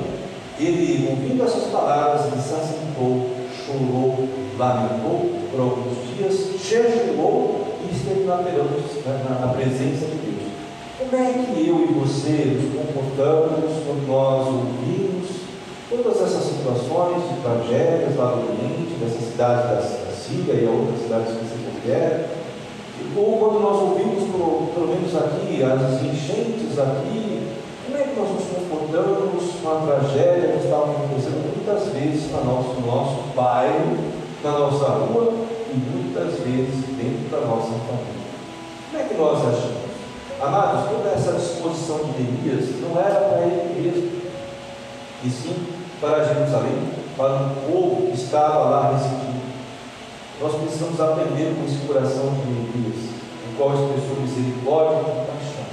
ele, 0.58 1.06
ouvindo 1.10 1.44
essas 1.44 1.64
palavras, 1.64 2.32
ele 2.32 2.40
se 2.40 2.54
assentou, 2.54 3.30
chorou, 3.66 4.26
lamentou 4.58 5.30
por 5.50 5.60
alguns 5.60 5.91
dias, 6.16 6.52
e 7.82 7.94
esteve 7.94 8.24
na, 8.24 8.36
na, 8.36 9.46
na 9.46 9.52
presença 9.52 10.06
de 10.06 10.16
Deus. 10.16 10.52
Como 10.98 11.22
é 11.22 11.32
que 11.32 11.68
eu 11.68 11.82
e 11.82 11.92
você 11.92 12.56
nos 12.56 12.72
comportamos 12.74 13.82
quando 13.86 14.06
nós 14.06 14.46
ouvimos 14.46 15.28
todas 15.90 16.22
essas 16.22 16.44
situações 16.44 17.22
de 17.28 17.40
tragédias 17.42 18.16
lá 18.16 18.32
do 18.32 18.48
Oriente, 18.48 18.94
dessa 19.00 19.20
cidade 19.20 19.62
da, 19.62 19.74
da 19.74 20.12
Síria 20.14 20.54
e 20.54 20.66
outras 20.66 21.02
cidades 21.02 21.28
que 21.28 21.44
você 21.44 21.56
confere? 21.64 22.42
ou 23.16 23.36
quando 23.36 23.60
nós 23.60 23.82
ouvimos, 23.82 24.24
pelo 24.72 24.88
menos 24.88 25.14
aqui, 25.16 25.62
as 25.62 26.02
enchentes 26.02 26.78
aqui, 26.78 27.48
como 27.84 27.98
é 27.98 28.04
que 28.04 28.18
nós 28.18 28.30
nos 28.30 28.44
comportamos 28.44 29.44
com 29.60 29.68
a 29.68 29.80
tragédia 29.86 30.52
que 30.52 30.64
está 30.64 30.78
acontecendo 30.78 31.52
muitas 31.54 31.92
vezes 31.92 32.30
no 32.30 32.44
nosso, 32.44 32.80
no 32.80 32.86
nosso 32.86 33.16
bairro, 33.34 33.98
na 34.42 34.52
nossa 34.52 34.86
rua 34.86 35.32
e 35.72 35.76
muitas 35.90 36.38
vezes 36.40 36.84
dentro 36.96 37.30
da 37.30 37.46
nossa 37.46 37.72
família? 37.72 38.22
Como 38.90 39.02
é 39.02 39.08
que 39.08 39.14
nós 39.14 39.38
agimos? 39.46 39.92
Amados, 40.40 40.90
toda 40.90 41.10
essa 41.10 41.32
disposição 41.32 41.98
de 41.98 42.22
Neemias 42.22 42.68
não 42.82 43.00
era 43.00 43.14
para 43.14 43.42
ele 43.42 43.80
mesmo, 43.80 44.10
e 45.24 45.30
sim 45.30 45.54
para 46.00 46.24
Jerusalém, 46.24 46.90
para 47.16 47.34
o 47.34 47.72
povo 47.72 48.08
que 48.08 48.20
estava 48.20 48.68
lá 48.68 48.92
residindo. 48.92 49.40
Nós 50.40 50.54
precisamos 50.56 51.00
aprender 51.00 51.54
com 51.56 51.64
esse 51.64 51.86
coração 51.86 52.34
de 52.34 52.50
Neemias, 52.50 53.14
o 53.48 53.56
qual 53.56 53.70
expressou 53.72 54.16
misericórdia 54.20 54.98
e 54.98 55.04
compaixão. 55.04 55.66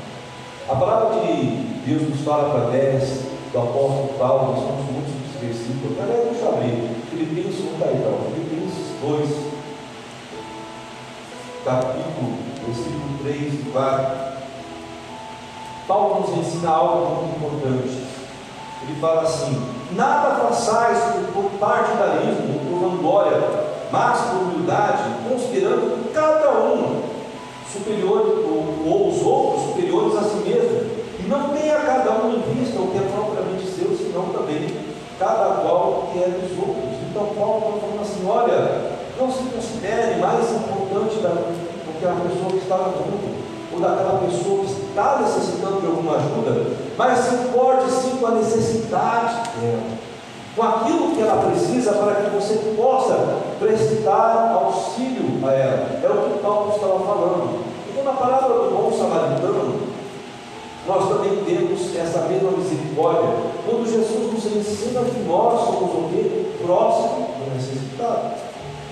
A 0.70 0.76
palavra 0.76 1.20
de 1.20 1.46
Deus 1.86 2.10
nos 2.10 2.22
fala 2.22 2.50
através 2.50 3.24
do 3.52 3.58
apóstolo 3.58 4.14
Paulo, 4.20 4.54
nós 4.54 4.60
somos 4.60 4.86
muitos 4.86 5.42
versículos, 5.42 5.98
aliás, 6.00 6.30
deixa 6.30 6.46
eu 6.46 6.54
abrir, 6.54 6.96
Filipenses, 7.10 7.66
não 7.66 7.74
está 7.74 7.86
aí, 7.86 7.98
Filipenses 8.36 8.94
2, 9.02 9.49
capítulo, 11.70 12.34
versículo 12.66 13.20
3 13.22 13.54
e 13.54 13.72
4. 13.72 14.30
Paulo 15.88 16.22
nos 16.22 16.38
ensina 16.38 16.70
algo 16.72 17.16
muito 17.16 17.36
importante. 17.36 18.10
Ele 18.82 19.00
fala 19.00 19.22
assim: 19.22 19.62
Nada 19.92 20.48
façais 20.48 20.98
por 21.32 21.44
partidarismo 21.60 22.56
ou 22.56 22.80
por 22.80 22.90
vanglória, 22.90 23.42
mas 23.92 24.20
por 24.20 24.42
humildade, 24.44 25.04
considerando 25.30 26.12
cada 26.12 26.52
um 26.60 27.04
superior, 27.72 28.46
ou, 28.46 28.92
ou, 28.92 29.10
os 29.10 29.22
outros 29.22 29.68
superiores 29.68 30.18
a 30.18 30.24
si 30.24 30.38
mesmo, 30.38 30.90
e 31.20 31.28
não 31.28 31.50
tenha 31.50 31.76
cada 31.82 32.12
um 32.24 32.34
em 32.34 32.42
vista 32.56 32.80
o 32.80 32.88
que 32.88 32.98
é 32.98 33.02
propriamente 33.02 33.68
seu, 33.68 33.96
senão 33.96 34.30
também 34.30 34.76
cada 35.20 35.62
qual 35.62 36.10
que 36.12 36.20
é 36.20 36.30
dos 36.30 36.58
outros. 36.58 36.98
Então 37.10 37.28
Paulo 37.36 37.76
está 37.76 37.88
falando 37.88 38.02
assim, 38.02 38.28
olha, 38.28 38.89
não 39.20 39.32
se 39.32 39.44
considere 39.44 40.20
mais 40.20 40.52
importante 40.52 41.16
do 41.16 42.00
que 42.00 42.06
a 42.06 42.12
pessoa 42.12 42.52
que 42.52 42.58
está 42.58 42.78
no 42.78 42.92
mundo, 42.92 43.36
ou 43.74 43.80
daquela 43.80 44.20
pessoa 44.20 44.66
que 44.66 44.72
está 44.72 45.20
necessitando 45.22 45.82
de 45.82 45.88
alguma 45.88 46.16
ajuda, 46.16 46.76
mas 46.98 47.20
se 47.20 47.36
importe 47.36 47.92
sim 47.92 48.18
com 48.18 48.28
a 48.28 48.32
necessidade 48.32 49.36
dela 49.60 50.10
com 50.60 50.64
aquilo 50.64 51.16
que 51.16 51.22
ela 51.22 51.50
precisa 51.50 51.94
para 51.94 52.16
que 52.16 52.30
você 52.32 52.74
possa 52.76 53.38
prestar 53.60 54.52
auxílio 54.54 55.48
a 55.48 55.54
ela. 55.54 56.00
É 56.04 56.10
o 56.10 56.34
que 56.34 56.40
Paulo 56.40 56.74
estava 56.76 57.00
falando. 57.00 57.64
Então, 57.90 58.04
na 58.04 58.12
palavra 58.12 58.50
do 58.50 58.76
bom 58.76 58.92
samaritano, 58.92 59.80
nós 60.86 61.08
também 61.08 61.44
temos 61.46 61.96
essa 61.96 62.24
mesma 62.24 62.52
misericórdia, 62.52 63.30
quando 63.66 63.90
Jesus 63.90 64.34
nos 64.34 64.46
ensina 64.46 65.02
que 65.02 65.20
nós 65.22 65.66
somos 65.66 65.92
o 65.92 66.10
quê? 66.12 66.52
Próximo 66.66 67.30
do 67.38 67.56
necessitado. 67.56 68.49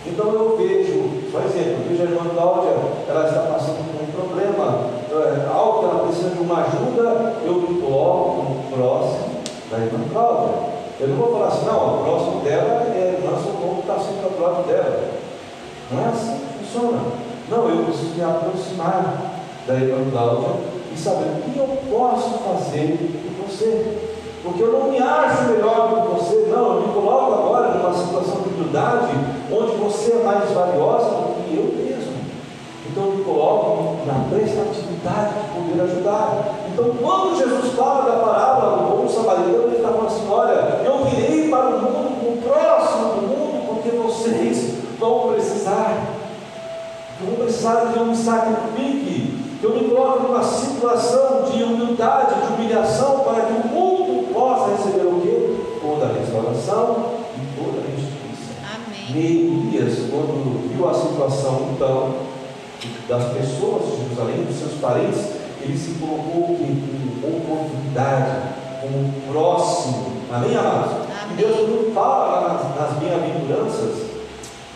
Então 0.09 0.31
eu 0.31 0.57
vejo, 0.57 1.31
por 1.31 1.41
exemplo, 1.43 1.83
vejo 1.87 2.01
a 2.01 2.05
irmã 2.05 2.29
Cláudia, 2.33 2.71
ela 3.07 3.27
está 3.27 3.41
passando 3.41 3.85
por 3.91 4.03
um 4.03 4.11
problema, 4.11 4.89
é, 5.11 5.47
algo 5.53 5.79
que 5.79 5.85
ela 5.85 6.07
precisa 6.07 6.29
de 6.29 6.39
uma 6.39 6.61
ajuda, 6.61 7.35
eu 7.45 7.53
me 7.53 7.81
coloco 7.81 8.55
próximo 8.71 9.41
da 9.69 9.77
irmã 9.79 9.99
Cláudia. 10.11 10.77
Eu 10.99 11.09
não 11.09 11.17
vou 11.17 11.31
falar 11.33 11.47
assim, 11.47 11.65
não, 11.65 12.01
o 12.01 12.03
próximo 12.03 12.41
dela 12.41 12.87
é 12.95 13.19
irmã 13.19 13.37
Socorro 13.37 13.75
que 13.75 13.81
está 13.81 13.99
sempre 13.99 14.25
ao 14.25 14.51
lado 14.51 14.67
dela. 14.67 15.09
Não 15.91 16.03
é 16.03 16.05
assim 16.05 16.39
que 16.39 16.65
funciona. 16.65 17.01
Não, 17.49 17.69
eu 17.69 17.85
preciso 17.85 18.15
me 18.15 18.23
aproximar 18.23 19.31
da 19.67 19.73
irmã 19.75 20.09
Cláudia 20.11 20.49
e 20.91 20.97
saber 20.97 21.25
o 21.25 21.51
que 21.51 21.59
eu 21.59 21.77
posso 21.91 22.39
fazer 22.39 22.97
por 22.97 23.45
você. 23.45 24.06
Porque 24.47 24.63
eu 24.63 24.71
não 24.71 24.89
me 24.89 24.97
acho 24.97 25.43
melhor 25.43 25.89
do 25.89 26.01
que 26.01 26.23
você, 26.23 26.47
não, 26.49 26.75
eu 26.75 26.88
me 26.88 26.93
coloco 26.93 27.33
agora 27.33 27.73
numa 27.73 27.93
situação 27.93 28.43
de 28.43 28.49
humildade 28.49 29.12
onde 29.51 29.75
você 29.75 30.13
é 30.13 30.23
mais 30.23 30.49
valiosa 30.51 31.10
do 31.10 31.43
que 31.43 31.57
eu 31.57 31.65
mesmo. 31.75 32.13
Então 32.89 33.03
eu 33.03 33.12
me 33.12 33.23
coloco 33.25 33.97
na 34.05 34.13
prestatividade 34.29 35.33
de 35.33 35.49
poder 35.53 35.83
ajudar. 35.83 36.55
Então 36.71 36.86
quando 37.01 37.38
Jesus 37.38 37.73
fala 37.73 38.10
da 38.10 38.25
parábola 38.25 38.77
do 38.77 38.95
bom 38.95 39.10
samaritano, 39.10 39.67
ele 39.67 39.75
está 39.75 39.89
falando 39.89 40.07
assim, 40.07 40.27
olha, 40.31 40.81
eu 40.86 41.05
virei 41.05 41.49
para 41.49 41.67
o 41.67 41.81
mundo, 41.81 42.29
o 42.29 42.41
próximo 42.41 43.05
do 43.15 43.21
mundo, 43.27 43.67
porque 43.67 43.89
vocês 43.97 44.77
vão 44.97 45.33
precisar. 45.33 46.07
Vão 47.19 47.36
precisar 47.36 47.91
que 47.91 47.99
eu 47.99 48.05
me 48.05 48.15
sacrifique, 48.15 49.57
que 49.60 49.63
eu 49.65 49.71
me 49.71 49.89
coloque 49.89 50.23
numa 50.23 50.43
situação 50.43 51.43
de 51.51 51.63
humildade, 51.63 52.36
de 52.36 52.53
humilhação, 52.53 53.19
para 53.19 53.41
que 53.41 53.53
o 53.53 53.66
salvação 56.47 57.15
e 57.36 57.60
toda 57.60 57.79
a 57.79 57.91
justiça. 57.91 58.53
Amém. 58.73 59.12
Neemias, 59.13 60.10
quando 60.10 60.69
viu 60.73 60.89
a 60.89 60.93
situação 60.93 61.69
então 61.73 62.27
das 63.07 63.33
pessoas 63.33 63.86
de 63.86 64.03
Jerusalém, 64.03 64.45
dos 64.45 64.57
seus 64.57 64.73
parentes, 64.79 65.19
ele 65.62 65.77
se 65.77 65.95
colocou 65.99 66.55
com 66.55 67.27
oportunidade, 67.27 68.53
como 68.81 69.31
próximo. 69.31 70.13
Amém, 70.31 70.55
amados? 70.55 71.07
E 71.31 71.33
Deus 71.36 71.69
não 71.69 71.93
fala 71.93 72.25
lá 72.25 72.53
nas, 72.53 72.75
nas 72.75 72.99
bem-aventuranças 72.99 74.07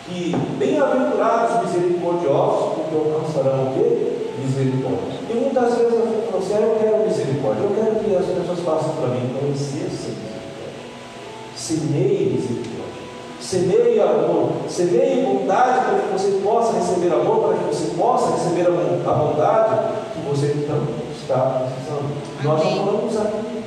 que 0.06 0.34
bem-aventurados 0.58 1.66
misericordiosos, 1.66 2.74
porque 2.74 2.94
alcançarão 2.94 3.68
o 3.68 3.74
quê? 3.74 4.28
Misericórdia. 4.44 5.20
E 5.30 5.34
muitas 5.34 5.74
vezes 5.76 5.92
eu 5.92 6.06
fico 6.06 6.38
assim, 6.38 6.62
eu 6.62 6.76
quero 6.78 7.06
misericórdia, 7.06 7.62
eu 7.62 7.74
quero 7.74 8.04
que 8.04 8.16
as 8.16 8.26
pessoas 8.26 8.58
façam 8.60 8.94
para 8.96 9.08
mim, 9.08 9.30
exerça 9.50 10.08
misericórdia. 10.08 10.31
Semeie 11.62 12.30
misericórdia. 12.30 13.02
Semeie 13.40 14.00
amor, 14.00 14.50
semeie 14.68 15.24
bondade 15.24 15.84
para 15.84 16.00
que 16.00 16.12
você 16.12 16.40
possa 16.42 16.72
receber 16.72 17.14
amor, 17.14 17.44
para 17.44 17.58
que 17.58 17.64
você 17.66 17.94
possa 17.96 18.32
receber 18.32 18.66
a 18.66 19.12
bondade 19.12 19.94
que 20.12 20.28
você 20.28 20.66
tanto 20.66 20.92
está 21.16 21.68
precisando. 21.68 22.16
Nós 22.42 22.64
já 22.64 22.68
falamos 22.68 23.16
aqui, 23.16 23.62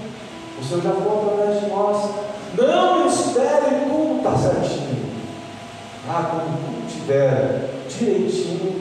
o 0.59 0.63
Senhor 0.65 0.81
já 0.81 0.91
falou 0.91 1.31
através 1.31 1.61
de 1.61 1.69
nós. 1.69 2.09
Não 2.57 3.07
espere 3.07 3.85
tudo 3.87 4.17
está 4.17 4.37
certinho. 4.37 5.05
Ah, 6.09 6.31
quando 6.31 6.65
tudo 6.65 6.87
estiver 6.89 7.69
direitinho, 7.87 8.75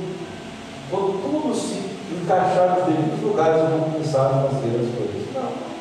quando 0.90 1.22
tudo 1.22 1.54
se 1.54 1.84
encaixar 2.20 2.78
nos 2.80 2.86
devidos 2.86 3.22
lugares, 3.22 3.60
eu 3.60 3.78
vou 3.78 3.90
começar 3.90 4.26
a 4.26 4.48
fazer 4.48 4.74
as 4.74 4.96
coisas. 4.96 5.34
Não. 5.34 5.74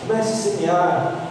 Comece 0.00 0.32
a 0.32 0.36
semear 0.36 1.25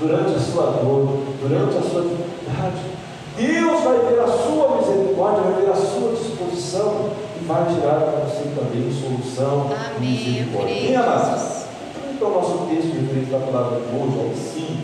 durante 0.00 0.34
a 0.34 0.38
sua 0.38 0.66
dor, 0.66 1.18
durante 1.40 1.76
a 1.76 1.82
sua 1.82 2.02
dificuldade. 2.02 2.94
Deus 3.36 3.82
vai 3.82 3.98
ver 3.98 4.20
a 4.20 4.28
sua 4.28 4.76
misericórdia, 4.76 5.42
vai 5.42 5.62
ver 5.62 5.70
a 5.70 5.74
sua 5.74 6.12
disposição 6.12 7.10
e 7.40 7.44
vai 7.44 7.64
tirar 7.74 8.00
para 8.00 8.24
você 8.24 8.44
também 8.54 8.92
solução 8.92 9.70
Amém. 9.96 10.10
e 10.10 10.30
misericórdia. 10.30 10.74
Minha 10.74 11.00
amados, 11.00 11.64
então 12.12 12.28
o 12.28 12.34
nosso 12.34 12.66
texto 12.68 12.94
referente 12.94 13.30
da 13.30 13.38
palavra 13.38 13.80
de 13.80 13.96
hoje, 13.96 14.20
aí 14.20 14.36
sim. 14.36 14.80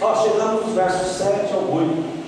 Nós 0.00 0.22
chegamos 0.22 0.66
nos 0.66 0.74
versos 0.74 1.16
7 1.16 1.52
ao 1.54 1.76
8 1.76 2.18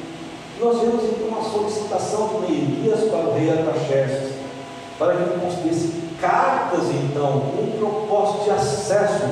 nós 0.60 0.78
vemos 0.78 1.02
então 1.04 1.28
uma 1.28 1.42
solicitação 1.42 2.28
de 2.28 2.52
Neemias 2.52 3.08
para 3.08 3.30
o 3.30 3.34
rei 3.34 3.50
Artaxerxes, 3.50 4.34
para 4.98 5.16
que 5.16 5.22
ele 5.22 5.40
concedesse 5.40 5.92
cartas, 6.20 6.82
então, 6.90 7.40
com 7.40 7.62
um 7.62 7.78
propósito 7.78 8.44
de 8.44 8.50
acesso, 8.50 9.24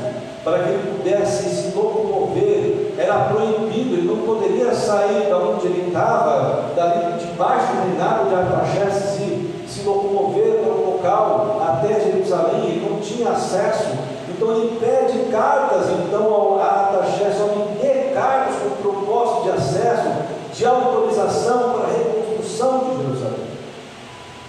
para 0.44 0.58
que 0.60 0.70
ele 0.70 0.96
pudesse 0.96 1.48
se 1.48 1.76
locomover. 1.76 2.94
Era 2.98 3.24
proibido, 3.24 3.94
ele 3.94 4.08
não 4.08 4.26
poderia 4.26 4.74
sair 4.74 5.28
da 5.28 5.36
onde 5.38 5.66
ele 5.66 5.88
estava, 5.88 6.72
dali 6.74 7.18
debaixo 7.18 7.72
do 7.72 7.88
reinado 7.88 8.28
de 8.28 8.34
Artaxerxes, 8.34 9.20
e 9.20 9.64
se 9.68 9.82
locomover 9.84 10.60
para 10.62 10.72
um 10.72 10.92
local 10.92 11.60
até 11.68 12.00
Jerusalém, 12.00 12.64
ele 12.64 12.88
não 12.90 13.00
tinha 13.00 13.30
acesso. 13.30 13.86
Então 14.28 14.52
ele 14.52 14.78
pede 14.78 15.30
cartas 15.30 15.86
então 15.90 16.32
ao 16.32 16.60
Artaxerxes, 16.60 17.40
ao 17.40 17.48
dê 17.80 18.10
cartas 18.14 18.56
com 18.56 18.82
propósito 18.82 19.42
de 19.44 19.50
acesso 19.50 20.38
de 20.54 20.66
autorização 20.66 21.72
para 21.72 21.84
a 21.84 21.92
reconstrução 21.92 22.78
de 22.78 23.02
Jerusalém. 23.02 23.48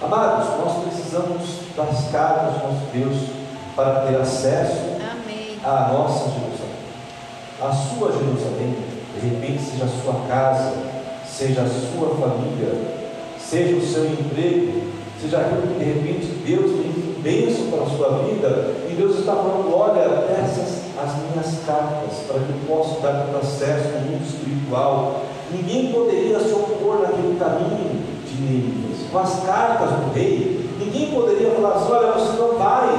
Amados, 0.02 0.48
nós 0.58 0.84
precisamos 0.86 1.42
das 1.76 2.12
cartas 2.12 2.54
do 2.54 2.68
nosso 2.68 2.86
Deus 2.94 3.30
para 3.76 4.08
ter 4.08 4.16
acesso. 4.16 4.89
À 5.64 5.92
nossa 5.94 6.30
Jerusalém. 6.30 6.80
A 7.62 7.72
sua 7.72 8.12
Jerusalém, 8.12 8.76
de 9.14 9.28
repente, 9.28 9.64
seja 9.64 9.86
a 9.86 9.88
sua 9.88 10.14
casa, 10.28 10.74
seja 11.26 11.62
a 11.62 11.68
sua 11.68 12.10
família, 12.16 12.74
seja 13.38 13.76
o 13.76 13.86
seu 13.86 14.06
emprego, 14.06 14.84
seja 15.22 15.40
aquilo 15.40 15.62
que 15.64 15.80
de 15.80 15.86
repente 15.86 16.26
Deus 16.46 16.72
tem 16.72 17.22
bênção 17.22 17.70
para 17.72 17.84
a 17.84 17.90
sua 17.98 18.24
vida, 18.24 18.76
e 18.90 18.94
Deus 18.94 19.20
está 19.20 19.34
falando: 19.34 19.76
olha, 19.76 20.02
essas 20.42 20.80
as 21.02 21.16
minhas 21.16 21.64
cartas, 21.66 22.20
para 22.28 22.40
que 22.40 22.50
eu 22.50 22.60
possa 22.68 23.00
dar 23.00 23.30
acesso 23.42 23.96
ao 23.96 24.02
mundo 24.02 24.26
espiritual, 24.26 25.22
Ninguém 25.52 25.92
poderia 25.92 26.40
se 26.40 26.54
opor 26.54 27.00
naquele 27.02 27.40
caminho 27.40 28.04
de 28.26 28.42
Neemias. 28.42 29.10
Com 29.12 29.18
as 29.18 29.44
cartas 29.44 29.90
do 29.90 30.14
rei, 30.14 30.70
ninguém 30.78 31.12
poderia 31.12 31.50
falar 31.52 31.76
assim: 31.76 31.92
olha, 31.92 32.12
você 32.14 32.38
não 32.38 32.58
vai, 32.60 32.96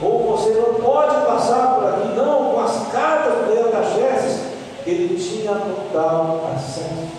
ou 0.00 0.36
você 0.36 0.50
não 0.50 0.74
pode 0.74 1.14
passar 1.26 1.74
por 1.74 1.88
aqui. 1.88 2.08
Não, 2.16 2.52
com 2.52 2.60
as 2.60 2.88
cartas 2.92 3.32
do 3.34 3.52
rei 3.52 3.62
Artaxerxes, 3.62 4.40
ele 4.86 5.18
tinha 5.18 5.52
total 5.54 6.50
acesso. 6.54 7.18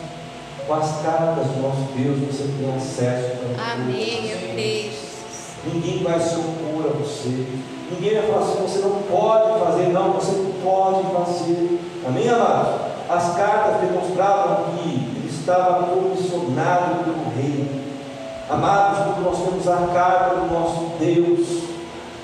Com 0.66 0.74
as 0.76 1.02
cartas 1.02 1.48
do 1.48 1.62
nosso 1.62 1.92
Deus, 1.96 2.20
você 2.20 2.44
tem 2.44 2.76
acesso 2.76 3.38
para 3.56 3.74
Amém, 3.74 4.22
meu 4.22 4.56
Deus. 4.56 5.10
Ninguém 5.66 6.04
vai 6.04 6.20
se 6.20 6.36
opor 6.36 6.86
a 6.86 6.98
você. 6.98 7.48
Ninguém 7.92 8.14
vai 8.20 8.28
falar 8.28 8.46
assim: 8.46 8.62
você 8.62 8.80
não 8.80 9.02
pode 9.04 9.60
fazer. 9.60 9.88
Não, 9.90 10.14
você 10.14 10.32
pode 10.64 11.04
fazer. 11.12 11.80
Amém, 12.08 12.30
amados? 12.30 12.82
As 13.10 13.36
cartas 13.36 13.82
demonstravam 13.82 14.76
que 14.76 14.90
ele 14.90 15.28
estava 15.28 15.88
comissionado 15.88 17.04
pelo 17.04 17.36
rei. 17.36 17.80
Amados, 18.48 19.00
quando 19.00 19.24
nós 19.26 19.44
temos 19.44 19.68
a 19.68 19.94
carta 19.94 20.36
do 20.36 20.54
nosso 20.54 20.92
Deus, 21.00 21.69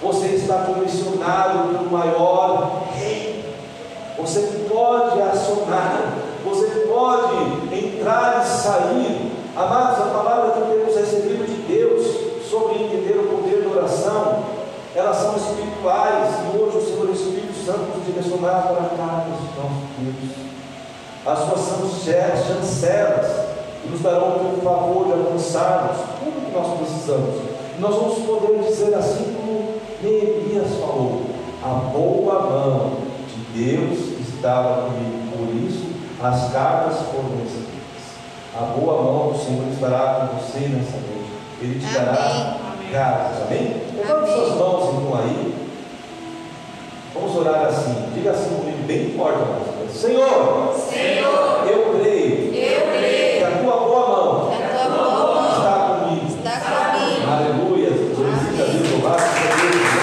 você 0.06 0.28
está 0.36 0.66
comissionado 0.66 1.70
pelo 1.70 1.90
maior 1.90 2.84
rei. 2.96 3.44
Você 4.20 4.40
pode 4.70 5.20
acionar, 5.20 6.14
você 6.46 6.68
pode 6.88 7.76
entrar 7.76 8.44
e 8.44 8.48
sair. 8.48 9.32
Amados, 9.56 10.00
a 10.02 10.10
palavra 10.12 10.52
que 10.52 10.72
temos 10.72 10.96
recebido 10.96 11.46
de 11.48 11.56
Deus 11.64 12.06
sobre 12.48 12.84
entender 12.84 13.18
o 13.18 13.36
poder 13.36 13.64
da 13.64 13.80
oração, 13.80 14.44
elas 14.96 15.18
são 15.18 15.36
espirituais 15.36 16.30
e 16.54 16.58
hoje 16.58 16.78
o 16.78 16.86
Senhor 16.86 17.10
Espírito 17.10 17.66
Santo 17.66 17.98
nos 17.98 18.06
direcionar 18.06 18.68
para 18.68 18.82
a 18.82 18.90
carta 18.90 19.30
do 19.30 19.42
nosso 19.58 19.86
Deus 19.98 20.46
as 21.26 21.40
suas 21.40 22.46
chancelas, 22.46 23.32
que 23.82 23.90
nos 23.90 24.02
darão 24.02 24.36
o 24.36 24.62
favor 24.64 25.06
de 25.08 25.14
alcançarmos 25.14 25.98
tudo 26.20 26.46
que 26.46 26.56
nós 26.56 26.78
precisamos. 26.78 27.36
E 27.76 27.82
nós 27.82 27.96
vamos 27.96 28.20
poder 28.20 28.60
dizer 28.60 28.94
assim 28.94 29.34
como 29.34 29.65
Neemias 30.06 30.76
falou: 30.80 31.24
a 31.64 31.70
boa 31.70 32.42
mão 32.44 32.98
de 33.28 33.66
Deus 33.66 34.20
estava 34.20 34.84
comigo, 34.84 35.36
por 35.36 35.68
isso 35.68 35.86
as 36.22 36.52
cartas 36.54 37.00
foram 37.08 37.38
recebidas. 37.40 37.76
A 38.56 38.66
boa 38.66 39.02
mão 39.02 39.34
do 39.34 39.38
Senhor 39.38 39.68
estará 39.74 40.30
com 40.30 40.38
você 40.38 40.60
nessa 40.60 40.98
noite. 40.98 41.26
Ele 41.62 41.80
te 41.80 41.94
dará 41.94 42.58
cartas. 42.92 43.42
Amém? 43.48 43.82
Levante 43.96 44.32
suas 44.32 44.56
mãos 44.56 44.94
então 44.94 45.20
aí. 45.20 45.56
Vamos 47.14 47.36
orar 47.36 47.66
assim. 47.66 48.12
Diga 48.14 48.32
assim 48.32 48.56
comigo, 48.56 48.84
bem 48.86 49.14
forte, 49.18 49.40
Senhor, 49.92 50.74
Senhor, 50.74 51.66
eu 51.66 51.98
creio, 51.98 52.54
eu 52.54 52.82
creio 52.92 53.38
que 53.38 53.44
a 53.44 53.64
tua 53.64 53.78
boa 53.78 54.10
mão, 54.10 54.52
que 54.52 54.64
a 54.64 54.68
tua 54.68 54.90
boa 54.90 55.42
mão 55.42 55.52
está 55.52 56.00
comigo. 56.00 56.28
Está 56.28 56.92
comigo. 56.92 57.32
Aleluia. 57.32 57.90
Glorifica 58.16 58.64
a 58.64 58.66
Deus, 58.68 58.92
louvado 58.92 59.22
seja 59.22 59.56
Deus. 59.56 59.96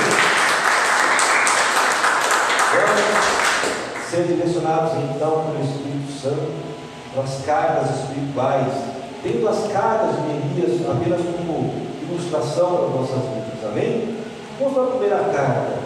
Vamos 2.73 4.11
ser 4.11 4.23
direcionados 4.25 4.93
então 5.15 5.45
pelo 5.45 5.65
Espírito 5.65 6.13
Santo 6.21 6.53
para 7.15 7.25
as 7.25 7.45
cartas 7.45 7.91
espirituais, 7.99 8.73
tendo 9.23 9.49
as 9.49 9.73
cartas 9.73 10.17
de 10.17 10.23
Neemias 10.23 10.91
apenas 10.91 11.21
como 11.37 11.73
ilustração 12.03 12.77
para 12.77 12.89
nossas 12.89 13.23
vidas. 13.35 13.71
Amém? 13.71 14.17
Vamos 14.59 14.75
para 14.75 14.83
a 14.83 14.87
primeira 14.87 15.17
carta. 15.17 15.83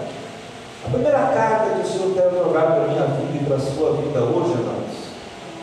A 0.84 0.88
primeira 0.88 1.18
carta 1.18 1.70
que 1.74 1.80
o 1.80 1.90
Senhor 1.90 2.14
quer 2.14 2.30
jogar 2.30 2.66
para 2.66 2.84
a 2.84 2.88
minha 2.88 3.04
vida 3.06 3.38
e 3.40 3.44
para 3.44 3.56
a 3.56 3.60
sua 3.60 3.92
vida 3.94 4.20
hoje, 4.20 4.52
amados, 4.52 4.96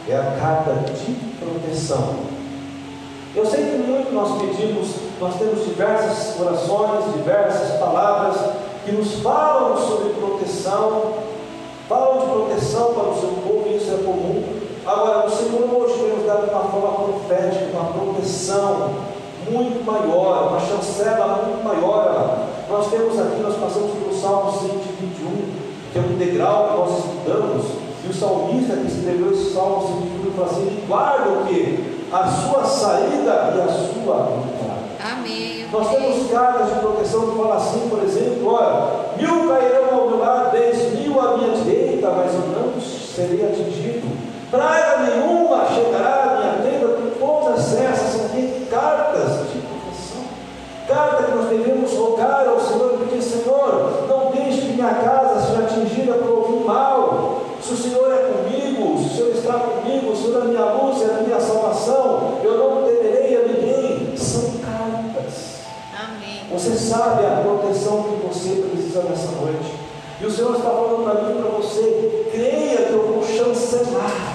é 0.10 0.15
a 0.17 0.38
carta 0.39 0.73
de 0.91 1.13
proteção. 1.39 2.34
Eu 3.36 3.45
sei 3.45 3.63
que 3.63 3.78
muito 3.78 4.13
nós 4.13 4.39
pedimos, 4.41 4.89
nós 5.19 5.36
temos 5.39 5.65
diversas 5.65 6.39
orações, 6.39 7.13
diversas 7.13 7.80
palavras 7.80 8.38
que 8.86 8.91
nos 8.91 9.21
falam 9.21 9.78
sobre 9.78 10.10
proteção, 10.10 11.13
falam 11.88 12.19
de 12.19 12.26
proteção 12.26 12.93
para 12.93 13.10
o 13.10 13.19
seu 13.19 13.30
povo, 13.30 13.76
isso 13.76 13.91
é 13.91 14.04
comum. 14.04 14.53
Agora, 14.86 15.26
o 15.26 15.30
Senhor 15.30 15.82
hoje 15.82 15.93
tem 15.93 16.10
nos 16.10 16.26
dado 16.26 16.52
uma 16.52 16.63
forma 16.63 17.06
profética, 17.06 17.69
uma 17.74 17.93
proteção 17.93 18.89
muito 19.50 19.86
maior, 19.86 20.50
uma 20.50 20.60
chancela 20.60 21.46
muito 21.48 21.63
maior. 21.63 22.48
Nós 22.69 22.89
temos 22.89 23.17
aqui, 23.17 23.41
nós 23.41 23.56
passamos 23.56 23.91
pelo 23.91 24.13
Salmo 24.13 24.52
121, 24.52 25.91
que 25.91 26.00
é 26.00 26.02
um 26.02 26.17
degrau 26.17 26.67
que 26.67 26.78
nós 26.78 27.00
estudamos, 27.00 27.65
e 28.04 28.10
o 28.10 28.13
salmista 28.13 28.76
que 28.76 28.88
escreveu 28.88 29.32
esse 29.32 29.54
Salmo 29.54 29.88
121 29.88 30.32
fala 30.34 30.48
assim: 30.48 30.84
guarda 30.86 31.30
o 31.30 31.46
que? 31.46 31.93
A 32.12 32.28
sua 32.28 32.65
saída 32.65 33.54
e 33.56 33.62
a 33.62 33.67
sua 33.67 34.32
entrada. 34.43 34.84
Amém. 35.13 35.65
Nós 35.72 35.89
temos 35.89 36.30
cartas 36.30 36.67
de 36.67 36.80
proteção 36.82 37.30
que 37.30 37.38
falam 37.38 37.54
assim, 37.54 37.89
por 37.89 38.04
exemplo, 38.04 38.54
olha, 38.54 39.15
mil 39.17 39.48
cairão 39.48 40.00
ao 40.00 40.10
meu 40.10 40.19
lado, 40.19 40.52
dez 40.52 41.00
mil 41.00 41.19
à 41.19 41.38
minha 41.38 41.56
direita, 41.56 42.10
mas 42.12 42.34
eu 42.34 42.41
não 42.41 42.82
serei 42.82 43.46
atingido 43.46 43.62
Praga 44.54 44.98
nenhuma 45.00 45.66
chegará 45.66 46.26
à 46.26 46.38
minha 46.38 46.54
tenda, 46.62 46.89
porque 46.89 47.20
todas 47.20 47.74
essas 47.74 48.12
são 48.12 48.26
aqui 48.28 48.68
cartas 48.70 49.50
de 49.52 49.60
confissão. 49.62 50.22
Carta 50.88 51.24
que 51.24 51.32
nós 51.32 51.50
devemos 51.50 51.92
rogar 51.94 52.48
ao 52.48 52.60
Senhor 52.60 52.94
e 52.94 52.98
pedir, 53.04 53.24
Senhor, 53.24 54.06
não 54.08 54.30
deixe 54.30 54.62
que 54.62 54.74
minha 54.74 54.94
casa 54.94 55.42
seja 55.42 55.63
atingida 55.63 56.13
por 56.13 56.30
algum 56.30 56.66
mal. 56.66 57.42
Se 57.63 57.74
o 57.74 57.78
Senhor 57.78 58.13
é 58.13 58.32
comigo, 58.32 59.00
se 59.00 59.06
o 59.06 59.16
Senhor 59.16 59.32
está 59.32 59.54
comigo, 59.54 60.12
o 60.12 60.16
Senhor 60.16 60.38
é 60.38 60.42
a 60.42 60.46
minha 60.46 60.66
luz, 60.66 61.02
é 61.02 61.06
a 61.06 61.24
minha 61.24 61.39
salvação, 61.39 62.39
eu 62.44 62.56
não 62.56 62.84
temerei 62.84 63.36
a 63.36 63.48
ninguém. 63.48 64.16
São 64.16 64.52
cartas. 64.60 65.62
Amém. 66.00 66.42
Você 66.52 66.76
sabe 66.76 67.26
a 67.26 67.42
proteção 67.42 68.04
que 68.04 68.28
você 68.28 68.62
precisa 68.70 69.02
nessa 69.02 69.32
noite. 69.32 69.74
E 70.22 70.26
o 70.28 70.32
Senhor 70.32 70.56
está 70.56 70.70
falando 70.70 71.04
para 71.06 71.24
mim 71.24 71.39
e 71.39 71.42
para 71.42 71.50
você, 71.58 72.30
creia 72.32 72.86
que 72.86 72.94
eu 72.94 73.08
vou 73.08 73.24
chancelar 73.24 74.33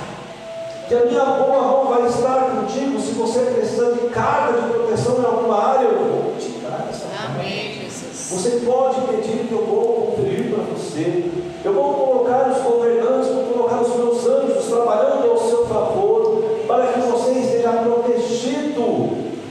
que 0.89 0.95
a 0.95 1.05
minha 1.05 1.23
boa 1.23 1.61
mão 1.61 1.85
vai 1.89 2.09
estar 2.09 2.51
contigo. 2.51 2.99
Se 2.99 3.13
você 3.13 3.41
precisar 3.41 3.91
de 3.91 4.09
carga 4.09 4.59
de 4.59 4.69
proteção 4.69 5.19
em 5.19 5.25
alguma 5.27 5.63
área, 5.63 5.85
eu 5.85 5.99
vou 5.99 6.35
te 6.41 6.49
dar 6.63 6.89
essa 6.89 7.05
carga. 7.15 7.41
Amém, 7.41 7.75
Jesus. 7.75 8.31
Você 8.31 8.51
pode 8.65 9.03
pedir 9.03 9.49
que 9.49 9.53
eu 9.53 9.67
vou 9.67 10.17
conferir 10.17 10.55
para 10.55 10.65
você. 10.65 11.31
Eu 11.63 11.75
vou 11.75 11.93
colocar 11.93 12.51
os 12.53 12.63
governantes, 12.63 13.29
vou 13.29 13.45
colocar 13.45 13.83
os 13.83 13.97
meus 13.97 14.27
anjos 14.27 14.65
trabalhando 14.65 15.31
ao 15.31 15.37
seu 15.37 15.67
favor, 15.67 16.43
para 16.67 16.87
que 16.87 17.01
você 17.01 17.33
esteja 17.33 17.71
protegido, 17.71 19.11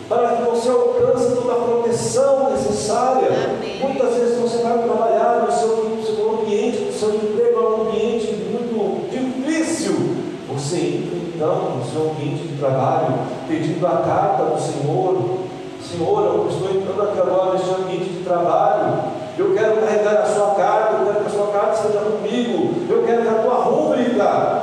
para 0.10 0.38
que 0.38 0.42
você 0.42 0.70
alcance 0.70 1.36
toda 1.36 1.54
a 1.54 1.56
proteção 1.58 2.50
necessária. 2.50 3.30
Amém. 3.30 3.80
Muitas 3.80 4.16
vezes 4.16 4.40
você 4.40 4.58
vai 4.64 4.82
trabalhar 4.82 5.46
no 5.46 5.52
seu, 5.52 5.68
no 5.68 6.04
seu 6.04 6.32
ambiente, 6.32 6.80
no 6.80 6.94
seu 6.94 7.14
emprego, 7.14 7.60
é 7.60 7.62
um 7.62 7.90
ambiente 7.90 8.34
muito 8.50 9.08
difícil. 9.12 9.94
Você 10.50 10.78
entra 10.78 11.27
então 11.38 11.78
no 11.78 11.86
seu 11.86 12.10
ambiente 12.10 12.48
de 12.48 12.58
trabalho, 12.58 13.14
pedindo 13.48 13.86
a 13.86 13.98
carta 13.98 14.44
do 14.44 14.60
Senhor. 14.60 15.38
Senhor, 15.80 16.26
eu 16.26 16.48
estou 16.50 16.70
entrando 16.72 17.04
aqui 17.04 17.20
agora 17.20 17.54
neste 17.54 17.70
ambiente 17.70 18.10
de 18.10 18.24
trabalho. 18.24 19.04
Eu 19.38 19.54
quero 19.54 19.78
carregar 19.78 20.24
a 20.24 20.26
sua 20.26 20.56
carta, 20.56 20.96
eu 20.96 21.06
quero 21.06 21.20
que 21.20 21.28
a 21.28 21.30
sua 21.30 21.48
carta 21.48 21.74
esteja 21.74 22.00
comigo. 22.00 22.74
Eu 22.90 23.04
quero 23.04 23.22
que 23.22 23.28
a 23.28 23.42
tua 23.44 23.54
rúbrica 23.54 24.57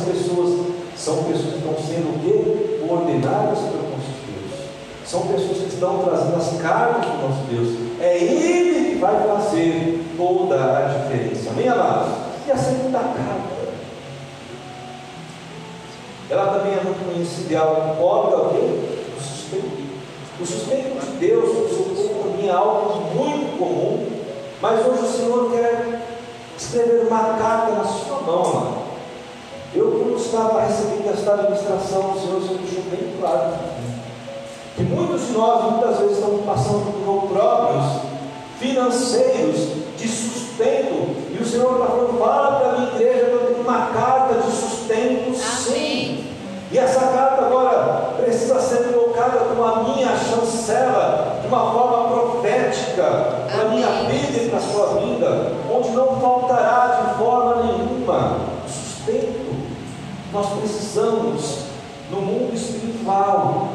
pessoas 0.00 0.80
são 0.96 1.24
pessoas 1.24 1.54
que 1.54 1.58
estão 1.58 1.74
sendo 1.78 2.14
o 2.14 2.18
quê? 2.20 2.80
Ordenadas 2.86 3.58
pelo 3.58 3.90
nosso 3.90 4.12
Deus. 4.26 4.68
São 5.06 5.22
pessoas 5.22 5.58
que 5.58 5.68
estão 5.68 6.04
trazendo 6.04 6.36
as 6.36 6.60
cartas 6.60 7.10
do 7.10 7.22
nosso 7.22 7.42
Deus. 7.48 7.68
É 8.00 8.18
Ele 8.18 8.90
que 8.90 8.98
vai 8.98 9.26
fazer 9.26 10.04
toda 10.16 10.56
a 10.56 10.82
diferença. 10.88 11.50
Amém, 11.50 11.68
amados? 11.68 12.12
E 12.46 12.50
a 12.50 12.56
segunda 12.56 12.98
carta. 12.98 13.60
Ela 16.28 16.58
também 16.58 16.72
é 16.74 16.84
muito 16.84 17.12
conhecida, 17.12 17.54
ela 17.56 17.92
aborda 17.92 18.36
o 18.36 18.50
quê? 18.50 18.98
O 19.16 19.20
suspeito. 19.20 19.90
O 20.38 20.46
suspeito 20.46 21.06
de 21.06 21.12
Deus, 21.16 21.48
o 21.48 21.96
seu 21.96 22.08
povo 22.08 22.30
também 22.30 22.48
é 22.48 22.52
algo 22.52 23.00
muito 23.14 23.58
comum, 23.58 24.06
mas 24.60 24.86
hoje 24.86 25.02
o 25.02 25.06
Senhor 25.06 25.50
quer 25.50 26.02
escrever 26.58 27.06
uma 27.08 27.38
carta 27.38 27.72
na 27.72 27.84
sua 27.84 28.20
mão, 28.20 28.42
amado. 28.42 28.79
Eu, 29.72 29.92
quando 29.92 30.16
estava 30.16 30.62
recebendo 30.62 31.08
esta 31.12 31.34
administração, 31.34 32.10
o 32.10 32.20
Senhor, 32.20 32.38
o 32.38 32.42
Senhor 32.42 32.58
deixou 32.58 32.82
bem 32.90 33.14
claro 33.20 33.52
que 34.74 34.82
muitos 34.82 35.28
de 35.28 35.32
nós, 35.32 35.70
muitas 35.70 35.98
vezes, 35.98 36.18
estamos 36.18 36.44
passando 36.44 37.04
por 37.04 37.28
próprios 37.28 37.84
financeiros 38.58 39.56
de 39.96 40.08
sustento, 40.08 41.14
e 41.30 41.38
o 41.40 41.46
Senhor 41.46 41.74
está 41.74 41.86
falando, 41.86 42.18
fala 42.18 42.58
para 42.58 42.68
a 42.68 42.78
minha 42.78 42.92
igreja 42.94 43.26
que 43.26 43.32
eu 43.32 43.46
tenho 43.46 43.60
uma 43.60 43.86
carta 43.92 44.40
de 44.40 44.50
sustento, 44.50 45.36
sim. 45.36 46.26
E 46.72 46.78
essa 46.78 47.06
carta 47.06 47.46
agora 47.46 48.14
precisa 48.20 48.60
ser 48.60 48.92
colocada 48.92 49.38
como 49.38 49.64
a 49.64 49.84
minha 49.84 50.16
chancela, 50.16 51.38
de 51.42 51.46
uma 51.46 51.72
forma 51.72 52.08
profética, 52.08 53.04
para 53.52 53.62
a 53.62 53.68
minha 53.68 53.88
vida 54.10 54.42
e 54.42 54.48
para 54.48 54.58
a 54.58 54.62
sua 54.62 55.00
vida, 55.00 55.52
onde 55.72 55.90
não 55.90 56.20
faltará 56.20 57.02
de 57.02 57.18
forma 57.18 57.62
nenhuma. 57.62 58.49
Nós 60.32 60.46
precisamos, 60.60 61.64
no 62.10 62.20
mundo 62.20 62.54
espiritual, 62.54 63.68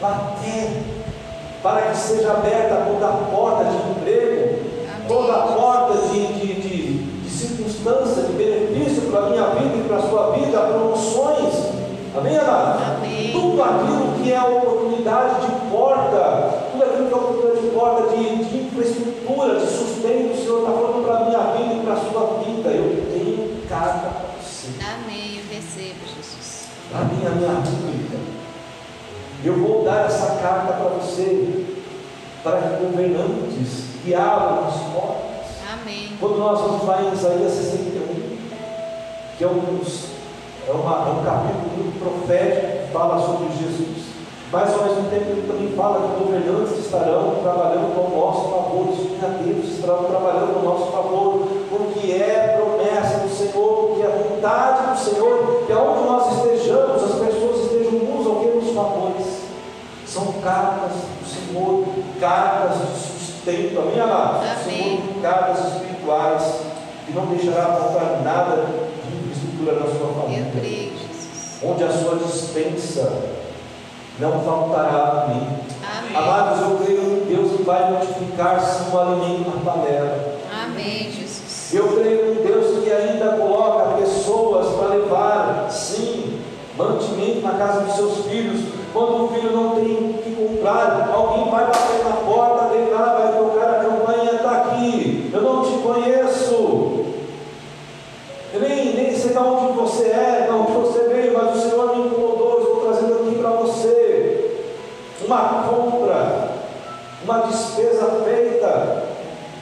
bater 0.00 0.82
para 1.62 1.82
que 1.82 1.96
seja 1.96 2.32
aberta 2.32 2.86
toda 2.88 3.06
a 3.06 3.12
porta 3.12 3.64
de 3.64 3.90
emprego, 3.90 4.58
Amém. 4.94 5.08
toda 5.08 5.32
a 5.32 5.42
porta 5.52 6.08
de, 6.08 6.26
de, 6.34 6.60
de, 6.60 6.92
de 7.22 7.30
circunstância, 7.30 8.24
de 8.24 8.32
benefício 8.32 9.02
para 9.10 9.20
a 9.20 9.30
minha 9.30 9.46
vida 9.50 9.76
e 9.76 9.88
para 9.88 9.98
a 9.98 10.08
sua 10.08 10.30
vida, 10.32 10.60
promoções. 10.60 11.72
Amém. 12.14 13.32
Tudo 13.32 13.62
aquilo 13.62 14.22
que 14.22 14.32
é 14.32 14.40
oportunidade 14.40 15.46
de 15.46 15.70
porta, 15.70 16.68
tudo 16.72 16.84
aquilo 16.84 17.06
que 17.06 17.12
é 17.12 17.16
oportunidade 17.16 17.60
de 17.60 17.74
porta, 17.74 18.16
de, 18.16 18.44
de 18.44 18.56
infraestrutura, 18.66 19.60
de 19.60 19.66
sustento, 19.66 20.34
o 20.34 20.36
Senhor 20.36 20.58
está 20.58 20.72
falando 20.72 21.04
para 21.04 21.16
a 21.16 21.24
minha 21.24 21.38
vida 21.56 21.74
e 21.74 21.84
para 21.84 21.94
a 21.94 21.96
sua 21.96 22.42
vida. 22.44 22.68
Eu 22.70 23.06
tenho 23.12 23.62
carta 23.68 24.10
para 24.10 24.42
você. 24.42 24.68
Amém. 24.82 25.38
Eu 25.38 25.54
recebo, 25.54 26.00
Para 26.92 27.04
mim, 27.06 27.26
a 27.26 27.30
minha. 27.30 27.62
Eu 29.44 29.54
vou 29.56 29.82
dar 29.84 30.06
essa 30.06 30.36
carta 30.40 30.74
para 30.74 30.88
você, 31.00 31.64
para 32.44 32.58
que 32.60 32.84
governantes 32.84 33.86
que 34.04 34.14
abram 34.14 34.68
as 34.68 34.74
portas. 34.94 35.46
Amém. 35.72 36.12
Quando 36.20 36.38
nós 36.38 36.60
vamos 36.60 36.86
lá 36.86 37.02
em 37.02 37.12
Isaías 37.12 37.52
61, 37.52 38.36
que 39.36 39.42
é 39.42 39.46
um, 39.48 39.80
é 40.68 40.70
uma- 40.70 41.08
é 41.08 41.10
um 41.10 41.24
capítulo 41.24 41.70
muito 41.76 41.98
profético 41.98 42.86
que 42.86 42.92
fala 42.92 43.20
sobre 43.26 43.48
Jesus, 43.58 44.06
mas 44.52 44.72
ao 44.72 44.84
mesmo 44.84 45.10
tempo 45.10 45.30
ele 45.30 45.46
também 45.48 45.72
fala 45.76 46.08
que 46.14 46.22
governantes 46.24 46.78
estarão 46.78 47.34
trabalhando 47.42 47.98
ao 47.98 48.10
nosso 48.10 48.48
favor, 48.50 48.88
os 48.90 48.98
vingadeiros 49.10 49.72
estarão 49.74 50.04
trabalhando 50.04 50.56
ao 50.58 50.62
nosso 50.62 50.92
favor, 50.92 51.48
porque 51.68 52.12
é 52.12 52.60
promessa 52.60 53.18
do 53.26 53.28
Senhor, 53.34 53.88
porque 53.88 54.02
é 54.02 54.24
vontade 54.30 54.91
São 60.42 60.50
cartas 60.50 60.92
do 60.92 61.24
Senhor, 61.24 61.84
cartas 62.18 62.78
de 62.78 62.98
sustento, 62.98 63.78
amém, 63.78 64.00
amados? 64.00 64.42
Amém. 64.42 65.00
Senhor 65.00 65.22
cartas 65.22 65.72
espirituais 65.72 66.42
que 67.06 67.12
não 67.12 67.26
deixará 67.26 67.66
faltar 67.66 68.22
nada 68.24 68.66
de 68.66 69.16
infraestrutura 69.18 69.78
na 69.78 69.86
sua 69.86 70.20
família, 70.20 70.50
creio, 70.58 70.92
onde 71.62 71.84
a 71.84 71.92
sua 71.92 72.16
dispensa 72.16 73.12
não 74.18 74.40
faltará 74.40 75.22
a 75.22 75.28
mim. 75.28 75.46
Amém. 75.98 76.16
Amados, 76.16 76.60
eu 76.60 76.76
creio 76.84 77.02
em 77.02 77.36
Deus 77.36 77.56
que 77.56 77.62
vai 77.62 77.92
multiplicar 77.92 78.60
sim 78.60 78.90
o 78.92 78.98
alimento 78.98 79.48
na 79.48 79.72
panela. 79.72 80.38
Amém, 80.52 81.12
Jesus. 81.12 81.72
Eu 81.72 81.86
creio 81.96 82.32
em 82.32 82.44
Deus 82.44 82.82
que 82.82 82.90
ainda 82.90 83.36
coloca 83.36 83.96
pessoas 83.96 84.74
para 84.74 84.88
levar, 84.88 85.70
sim, 85.70 86.40
mantimento 86.76 87.42
na 87.42 87.52
casa 87.52 87.82
dos 87.82 87.94
seus 87.94 88.26
filhos. 88.26 88.82
Quando 88.92 89.24
o 89.24 89.28
filho 89.28 89.52
não 89.52 89.70
tem 89.76 90.11
comprar, 90.62 91.10
alguém 91.12 91.50
vai 91.50 91.66
bater 91.66 92.04
na 92.04 92.16
porta 92.16 92.68
dele 92.68 92.90
lá, 92.92 93.18
vai 93.18 93.36
tocar 93.36 93.70
a 93.70 93.84
campanha, 93.84 94.32
está 94.34 94.50
aqui. 94.50 95.30
Eu 95.32 95.42
não 95.42 95.62
te 95.64 95.78
conheço. 95.82 97.04
Nem, 98.54 98.94
nem 98.94 99.16
sei 99.16 99.32
de 99.32 99.38
onde 99.38 99.72
você 99.72 100.04
é, 100.04 100.46
de 100.46 100.54
onde 100.54 100.72
você 100.72 101.08
veio, 101.08 101.34
mas 101.36 101.56
o 101.56 101.68
Senhor 101.68 101.96
me 101.96 102.06
incomodou, 102.06 102.60
estou 102.60 102.76
trazendo 102.84 103.14
aqui 103.14 103.36
para 103.36 103.50
você 103.50 104.68
uma 105.24 105.64
compra, 105.64 106.50
uma 107.24 107.38
despesa 107.46 108.22
feita, 108.24 109.04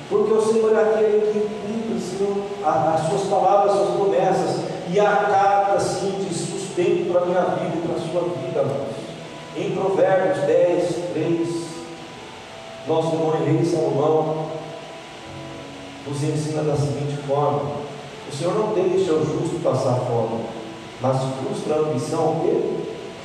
porque 0.09 0.33
o 0.33 0.43
Senhor 0.43 0.75
é 0.75 0.81
aquele 0.81 1.33
que 1.33 1.41
cumpre, 1.41 2.01
Senhor, 2.01 2.37
as 2.67 3.09
suas 3.09 3.23
palavras, 3.31 3.73
as 3.73 3.79
suas 3.79 3.97
promessas, 3.97 4.61
e 4.91 4.99
a 4.99 5.17
carta, 5.17 5.79
sim, 5.79 6.11
de 6.19 6.35
sustento 6.35 7.13
para 7.13 7.23
a 7.23 7.27
minha 7.27 7.43
vida 7.43 7.77
e 7.77 7.87
para 7.87 7.97
a 7.97 8.11
sua 8.11 8.23
vida. 8.23 8.89
Em 9.57 9.73
Provérbios 9.73 10.47
10, 10.47 10.95
3, 11.13 11.49
nosso 12.87 13.15
irmão 13.15 13.31
Rei 13.31 13.65
Salomão 13.65 14.47
nos 16.07 16.23
ensina 16.23 16.63
da 16.63 16.77
seguinte 16.77 17.17
forma: 17.27 17.73
o 18.31 18.37
Senhor 18.37 18.55
não 18.55 18.73
deixa 18.75 19.13
o 19.13 19.25
justo 19.25 19.61
passar 19.61 19.97
fome, 20.07 20.45
mas 21.01 21.17
frustra 21.43 21.75
a 21.75 21.79
ambição 21.81 22.37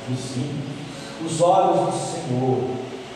dos 0.08 0.18
simples. 0.18 0.76
Os 1.24 1.40
olhos 1.40 1.80
do 1.80 1.92
Senhor 1.92 2.58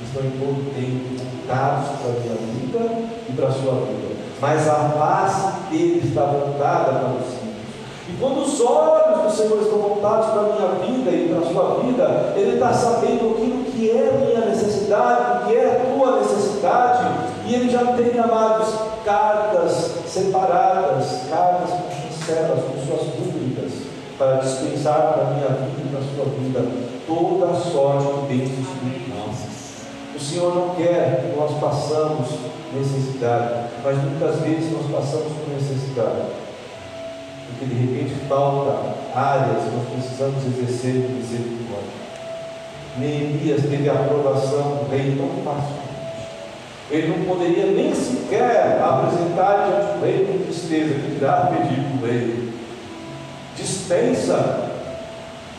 estão 0.02 0.22
em 0.22 0.30
todo 0.30 0.72
tempo 0.74 1.24
voltados 1.50 1.88
para 1.98 2.10
a 2.10 2.20
minha 2.20 2.36
vida 2.36 3.08
e 3.28 3.32
para 3.32 3.48
a 3.48 3.52
sua 3.52 3.74
vida, 3.86 4.16
mas 4.40 4.68
a 4.68 4.88
face 4.88 5.70
dele 5.70 6.08
está 6.08 6.26
voltada 6.26 6.92
para 6.92 7.24
simples. 7.24 7.39
E 8.10 8.16
quando 8.18 8.42
os 8.42 8.60
olhos 8.60 9.22
do 9.22 9.30
Senhor 9.30 9.62
estão 9.62 9.78
voltados 9.78 10.30
para 10.30 10.40
a 10.40 10.44
minha 10.44 10.68
vida 10.84 11.10
e 11.10 11.28
para 11.28 11.46
a 11.46 11.52
sua 11.52 11.80
vida, 11.80 12.32
Ele 12.36 12.54
está 12.54 12.72
sabendo 12.72 13.30
aquilo 13.30 13.64
que 13.64 13.88
é 13.88 14.26
minha 14.26 14.46
necessidade, 14.46 15.44
o 15.44 15.46
que 15.46 15.56
é 15.56 15.94
tua 15.94 16.18
necessidade, 16.18 17.08
e 17.46 17.54
Ele 17.54 17.70
já 17.70 17.84
tem, 17.92 18.18
amados, 18.18 18.74
cartas 19.04 19.92
separadas, 20.06 21.20
cartas 21.30 21.70
com 21.70 21.90
chancelas, 21.90 22.64
com 22.64 22.86
suas 22.86 23.06
dúvidas, 23.14 23.72
para 24.18 24.36
dispensar 24.38 25.14
para 25.14 25.28
a 25.28 25.30
minha 25.30 25.48
vida 25.48 25.82
e 25.84 25.88
para 25.88 26.00
a 26.00 26.02
sua 26.02 26.24
vida 26.34 26.90
toda 27.06 27.52
a 27.52 27.54
sorte 27.54 28.20
de 28.20 28.26
bênçãos 28.26 28.66
espirituais. 28.66 29.50
O 30.14 30.18
Senhor 30.18 30.54
não 30.54 30.74
quer 30.74 31.22
que 31.22 31.38
nós 31.38 31.52
passamos 31.58 32.28
necessidade, 32.74 33.70
mas 33.84 33.96
muitas 33.96 34.40
vezes 34.40 34.72
nós 34.72 34.90
passamos 34.90 35.32
por 35.32 35.54
necessidade. 35.54 36.39
Porque 37.50 37.64
de 37.66 37.74
repente 37.74 38.14
falta 38.28 38.94
áreas 39.14 39.64
que 39.64 39.70
nós 39.76 39.88
precisamos 39.92 40.44
exercer 40.46 40.92
de 40.92 41.12
misericórdia. 41.12 42.00
Neemias 42.96 43.62
teve 43.62 43.88
a 43.88 43.94
aprovação 43.94 44.84
do 44.84 44.90
rei 44.90 45.16
tão 45.16 45.42
fácil. 45.44 45.80
Ele 46.90 47.06
não 47.06 47.24
poderia 47.24 47.66
nem 47.66 47.94
sequer 47.94 48.80
apresentar 48.82 49.68
diante 49.68 49.98
do 49.98 50.04
rei 50.04 50.26
com 50.26 50.44
tristeza, 50.44 50.94
que 50.94 51.16
irá 51.16 51.46
pedir 51.46 51.84
para 51.84 52.08
o 52.08 52.10
rei. 52.10 52.52
Dispensa. 53.56 54.70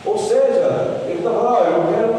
Ou 0.04 0.18
seja, 0.18 1.04
ele 1.08 1.22
falando, 1.22 1.48
ah, 1.48 1.70
eu 1.70 1.94
quero 1.94 2.12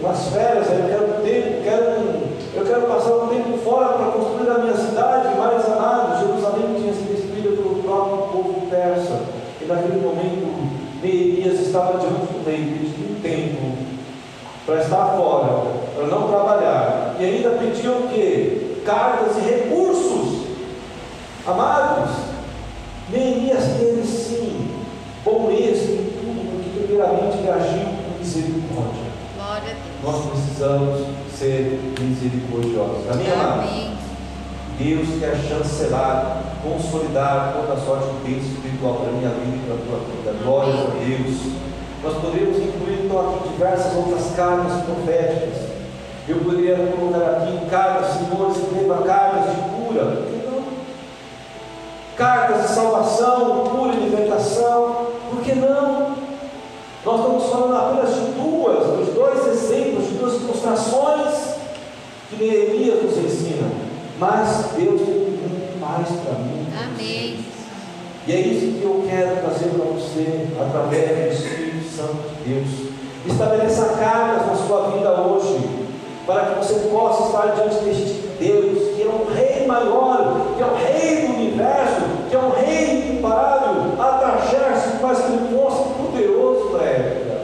umas 0.00 0.28
férias, 0.28 0.66
eu 0.70 0.88
quero 0.88 1.22
tempo, 1.22 1.62
quero, 1.62 2.28
eu 2.54 2.64
quero 2.64 2.82
passar 2.82 3.14
um 3.14 3.28
tempo 3.28 3.58
fora 3.58 3.94
para 3.94 4.12
construir 4.12 4.50
a 4.50 4.58
minha 4.58 4.76
cidade, 4.76 5.36
mais 5.38 5.64
amado. 5.64 6.26
Jerusalém 6.26 6.74
tinha 6.76 6.92
sido 6.92 7.14
destruída 7.14 7.50
pelo 7.50 7.82
próprio 7.82 8.16
povo 8.28 8.66
persa. 8.68 9.20
E 9.62 9.64
naquele 9.64 10.00
momento, 10.00 10.87
Neemias 11.02 11.60
estava 11.60 11.98
diante 11.98 12.32
do 12.32 12.44
rei, 12.44 12.56
pedindo 12.56 13.16
um 13.16 13.20
tempo 13.20 13.76
para 14.66 14.82
estar 14.82 15.16
fora, 15.16 15.70
para 15.94 16.06
não 16.06 16.28
trabalhar. 16.28 17.16
E 17.18 17.24
ainda 17.24 17.50
pediu 17.50 17.92
o 17.92 18.08
quê? 18.08 18.80
Cartas 18.84 19.36
e 19.38 19.40
recursos. 19.40 20.46
Amados, 21.46 22.10
Neemias 23.10 23.64
teve 23.78 24.06
sim 24.06 24.68
bom 25.24 25.50
êxito 25.50 25.92
em 25.92 26.10
tudo, 26.10 26.62
porque 26.62 26.86
primeiramente 26.86 27.38
ele 27.38 27.50
agiu 27.50 27.86
com 27.86 28.18
misericórdia. 28.18 29.08
Glória 29.36 29.62
a 29.62 29.62
Deus. 29.62 30.02
Nós 30.02 30.26
precisamos 30.26 31.06
ser 31.34 31.80
misericordiosos. 32.00 33.10
Amém, 33.10 33.32
amado? 33.32 33.68
Amém. 33.68 33.98
Deus 34.78 35.08
quer 35.18 35.36
chancelar, 35.48 36.47
consolidar 36.62 37.54
toda 37.54 37.80
sorte 37.80 38.06
de 38.06 38.30
bênção 38.30 38.52
espiritual 38.52 38.94
para 38.94 39.08
a 39.08 39.12
minha 39.12 39.30
vida 39.30 39.56
e 39.56 39.66
para 39.66 39.74
a 39.74 39.78
tua 39.78 39.98
vida. 39.98 40.44
Glória 40.44 40.74
a 40.74 40.86
Deus. 40.98 41.58
Nós 42.02 42.14
poderíamos 42.18 42.58
incluir 42.58 43.04
então 43.04 43.20
aqui 43.20 43.48
diversas 43.48 43.96
outras 43.96 44.34
cartas 44.36 44.82
proféticas. 44.82 45.68
Eu 46.28 46.38
poderia 46.38 46.76
colocar 46.76 47.42
aqui 47.42 47.66
cartas, 47.70 48.12
Senhor, 48.12 48.50
escreva 48.50 49.02
cartas 49.02 49.54
de 49.54 49.60
cura. 49.70 50.04
Por 50.04 50.26
que 50.26 50.46
não? 50.46 50.62
Cartas 52.16 52.62
de 52.62 52.68
salvação, 52.74 53.64
cura 53.70 53.94
e 53.94 54.04
libertação. 54.04 55.06
Por 55.30 55.40
que 55.42 55.54
não? 55.54 56.16
Nós 57.04 57.20
estamos 57.20 57.46
falando 57.46 57.76
apenas 57.76 58.14
de 58.14 58.20
duas, 58.32 58.86
dos 58.86 59.14
dois 59.14 59.46
exemplos, 59.46 60.08
de 60.08 60.14
duas 60.14 60.34
ilustrações 60.34 61.54
que 62.28 62.36
Neemias 62.36 63.02
nos 63.02 63.16
ensina. 63.16 63.70
Mas 64.18 64.72
Deus 64.76 65.00
tem 65.00 65.27
mais 65.88 66.08
para 66.20 66.38
mim. 66.40 66.66
Amém. 66.76 67.44
E 68.26 68.32
é 68.32 68.40
isso 68.40 68.78
que 68.78 68.84
eu 68.84 69.04
quero 69.08 69.40
trazer 69.40 69.70
para 69.70 69.84
você, 69.86 70.48
através 70.60 71.38
do 71.38 71.44
Espírito 71.44 71.96
Santo 71.96 72.16
de 72.44 72.52
Deus. 72.52 72.68
Estabeleça 73.26 73.96
cargas 73.98 74.46
na 74.46 74.54
sua 74.54 74.90
vida 74.90 75.10
hoje, 75.22 75.88
para 76.26 76.44
que 76.44 76.66
você 76.66 76.74
possa 76.90 77.26
estar 77.26 77.54
diante 77.54 77.84
deste 77.84 78.28
Deus, 78.38 78.94
que 78.94 79.02
é 79.02 79.08
um 79.08 79.34
Rei 79.34 79.66
maior, 79.66 80.54
que 80.56 80.62
é 80.62 80.66
o 80.66 80.74
Rei 80.74 81.26
do 81.26 81.34
universo, 81.34 82.02
que 82.28 82.36
é 82.36 82.38
um 82.38 82.50
Rei 82.50 83.16
imparável, 83.18 83.92
Ataxerxes, 83.98 85.00
mas 85.00 85.18
que 85.18 85.32
ele 85.32 85.56
fosse 85.56 85.88
poderoso 85.94 86.76
na 86.76 86.84
época. 86.84 87.40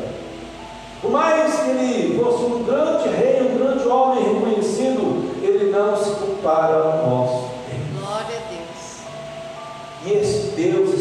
Por 1.01 1.11
mais 1.11 1.61
que 1.61 1.71
ele 1.71 2.23
fosse 2.23 2.45
um 2.45 2.63
grande 2.63 3.09
rei, 3.09 3.43
um 3.43 3.59
grande 3.59 3.87
homem 3.87 4.25
reconhecido, 4.25 5.33
ele 5.43 5.71
não 5.71 5.97
se 5.97 6.11
compara 6.15 6.77
ao 6.77 7.11
nosso 7.11 7.34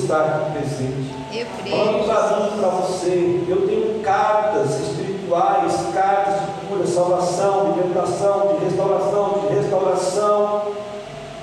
está 0.04 0.20
aqui 0.20 0.52
presente. 0.52 1.14
Eu 1.34 1.46
Falando 1.46 1.90
creio. 1.90 2.06
para 2.06 2.40
mim, 2.40 2.60
para 2.60 2.70
você, 2.70 3.44
eu 3.48 3.68
tenho 3.68 4.00
cartas 4.04 4.80
espirituais, 4.80 5.74
cartas 5.94 6.42
de 6.42 6.68
cura, 6.68 6.88
salvação, 6.88 7.74
libertação, 7.76 8.56
de 8.60 8.66
restauração, 8.66 9.48
de 9.48 9.56
restauração. 9.56 10.62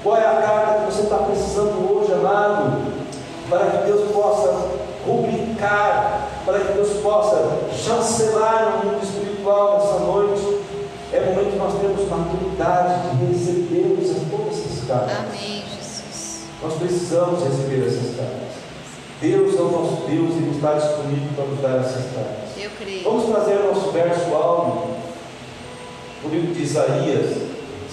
Qual 0.03 0.17
é 0.17 0.25
a 0.27 0.41
carta 0.43 0.81
que 0.81 0.93
você 0.93 1.03
está 1.03 1.17
precisando 1.17 1.93
hoje, 1.93 2.13
amado? 2.13 2.81
Para 3.49 3.67
que 3.67 3.87
Deus 3.87 4.11
possa 4.13 4.69
rubricar, 5.07 6.29
para 6.47 6.61
que 6.61 6.73
Deus 6.73 6.91
possa 7.03 7.59
chancelar 7.73 8.83
no 8.85 8.91
mundo 8.93 9.03
espiritual 9.03 9.79
nessa 9.79 9.99
noite. 10.05 10.61
É 11.13 11.21
momento 11.21 11.51
que 11.53 11.59
nós 11.59 11.75
temos 11.81 12.09
maturidade 12.09 13.17
de 13.17 13.25
recebermos 13.27 14.11
todas 14.31 14.59
essas 14.59 14.87
cartas. 14.87 15.17
Amém, 15.19 15.65
Jesus. 15.77 16.43
Nós 16.63 16.75
precisamos 16.75 17.43
receber 17.43 17.87
essas 17.89 18.17
cartas. 18.17 18.40
Deus 19.21 19.55
é 19.55 19.61
o 19.61 19.71
nosso 19.71 19.97
Deus 20.09 20.31
e 20.31 20.39
Ele 20.39 20.53
está 20.57 20.73
disponível 20.73 21.29
para 21.37 21.45
nos 21.45 21.61
dar 21.61 21.83
cartas. 21.83 22.57
Eu 22.57 22.71
creio. 22.79 23.05
Vamos 23.05 23.27
trazer 23.27 23.61
o 23.61 23.67
nosso 23.67 23.91
verso 23.91 24.35
áudio, 24.35 24.95
o 26.25 26.29
livro 26.31 26.55
de 26.55 26.63
Isaías 26.63 27.37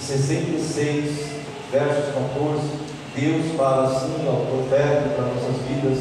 66, 0.00 1.28
versos 1.70 2.14
14. 2.14 2.88
Deus 3.14 3.56
fala 3.58 3.88
assim 3.88 4.26
ao 4.26 4.46
profeta 4.46 5.10
para 5.16 5.24
nossas 5.26 5.60
vidas. 5.68 5.98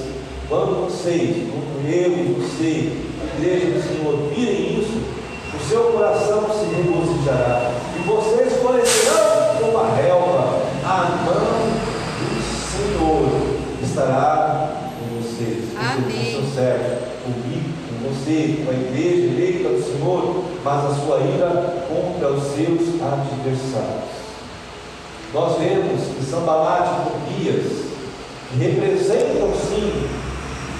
Quando 0.47 0.85
vocês, 0.85 1.49
quando 1.51 1.89
eu 1.89 2.11
e 2.11 2.33
você, 2.39 2.93
a 3.21 3.37
igreja 3.37 3.65
do 3.65 3.83
Senhor, 3.83 4.29
virem 4.33 4.79
isso, 4.79 5.01
o 5.53 5.69
seu 5.69 5.83
coração 5.91 6.43
se 6.57 6.73
regozijará 6.73 7.71
e 7.97 8.07
vocês 8.07 8.61
florescerão 8.61 9.57
como 9.59 9.77
a 9.77 9.93
relva. 9.93 10.61
A 10.85 11.23
mão 11.25 11.67
do 12.21 12.39
Senhor 12.71 13.57
estará. 13.83 14.46
Amém. 15.97 16.33
Com 16.33 16.41
seu 16.43 16.53
servo, 16.53 16.97
comigo, 17.23 17.69
com 17.89 18.07
você, 18.07 18.63
com 18.63 18.69
a 18.69 18.73
igreja 18.73 19.33
eleita 19.33 19.69
do 19.69 19.81
Senhor, 19.81 20.43
mas 20.63 20.85
a 20.85 20.95
sua 20.95 21.19
ira 21.21 21.85
contra 21.89 22.29
os 22.29 22.43
seus 22.53 23.01
adversários. 23.01 24.17
Nós 25.33 25.57
vemos 25.57 26.01
que 26.15 26.23
Sambalate 26.23 27.01
e 27.01 27.11
Tobias 27.11 27.87
que 28.49 28.57
representam 28.59 29.51
sim 29.55 30.07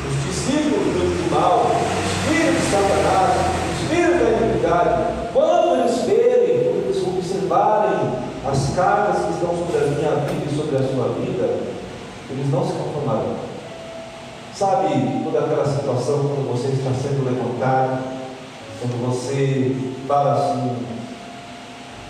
os 0.08 0.26
discípulos 0.26 0.94
do 0.94 1.32
mal, 1.32 1.66
o 1.66 2.30
espírito 2.30 2.62
de 2.62 2.72
Satanás, 2.72 3.34
o 3.68 3.84
espírito 3.84 4.24
da 4.24 4.46
iniquidade. 4.46 5.14
Quando 5.34 5.80
eles 5.80 5.98
verem, 6.06 6.64
quando 6.64 6.86
eles 6.86 7.08
observarem 7.08 8.12
as 8.46 8.76
cartas 8.76 9.26
que 9.26 9.32
estão 9.34 9.50
sobre 9.50 9.78
a 9.78 9.88
minha 9.88 10.12
vida 10.28 10.46
e 10.50 10.56
sobre 10.56 10.76
a 10.78 10.80
sua 10.80 11.10
vida, 11.20 11.60
eles 12.30 12.52
não 12.52 12.66
se 12.66 12.74
conformarão. 12.74 13.57
Sabe 14.58 15.22
toda 15.24 15.46
aquela 15.46 15.68
situação 15.68 16.18
quando 16.30 16.52
você 16.52 16.70
está 16.70 16.90
sendo 16.90 17.24
levantado, 17.26 18.02
quando 18.80 19.06
você 19.06 19.94
fala 20.08 20.34
assim, 20.34 20.78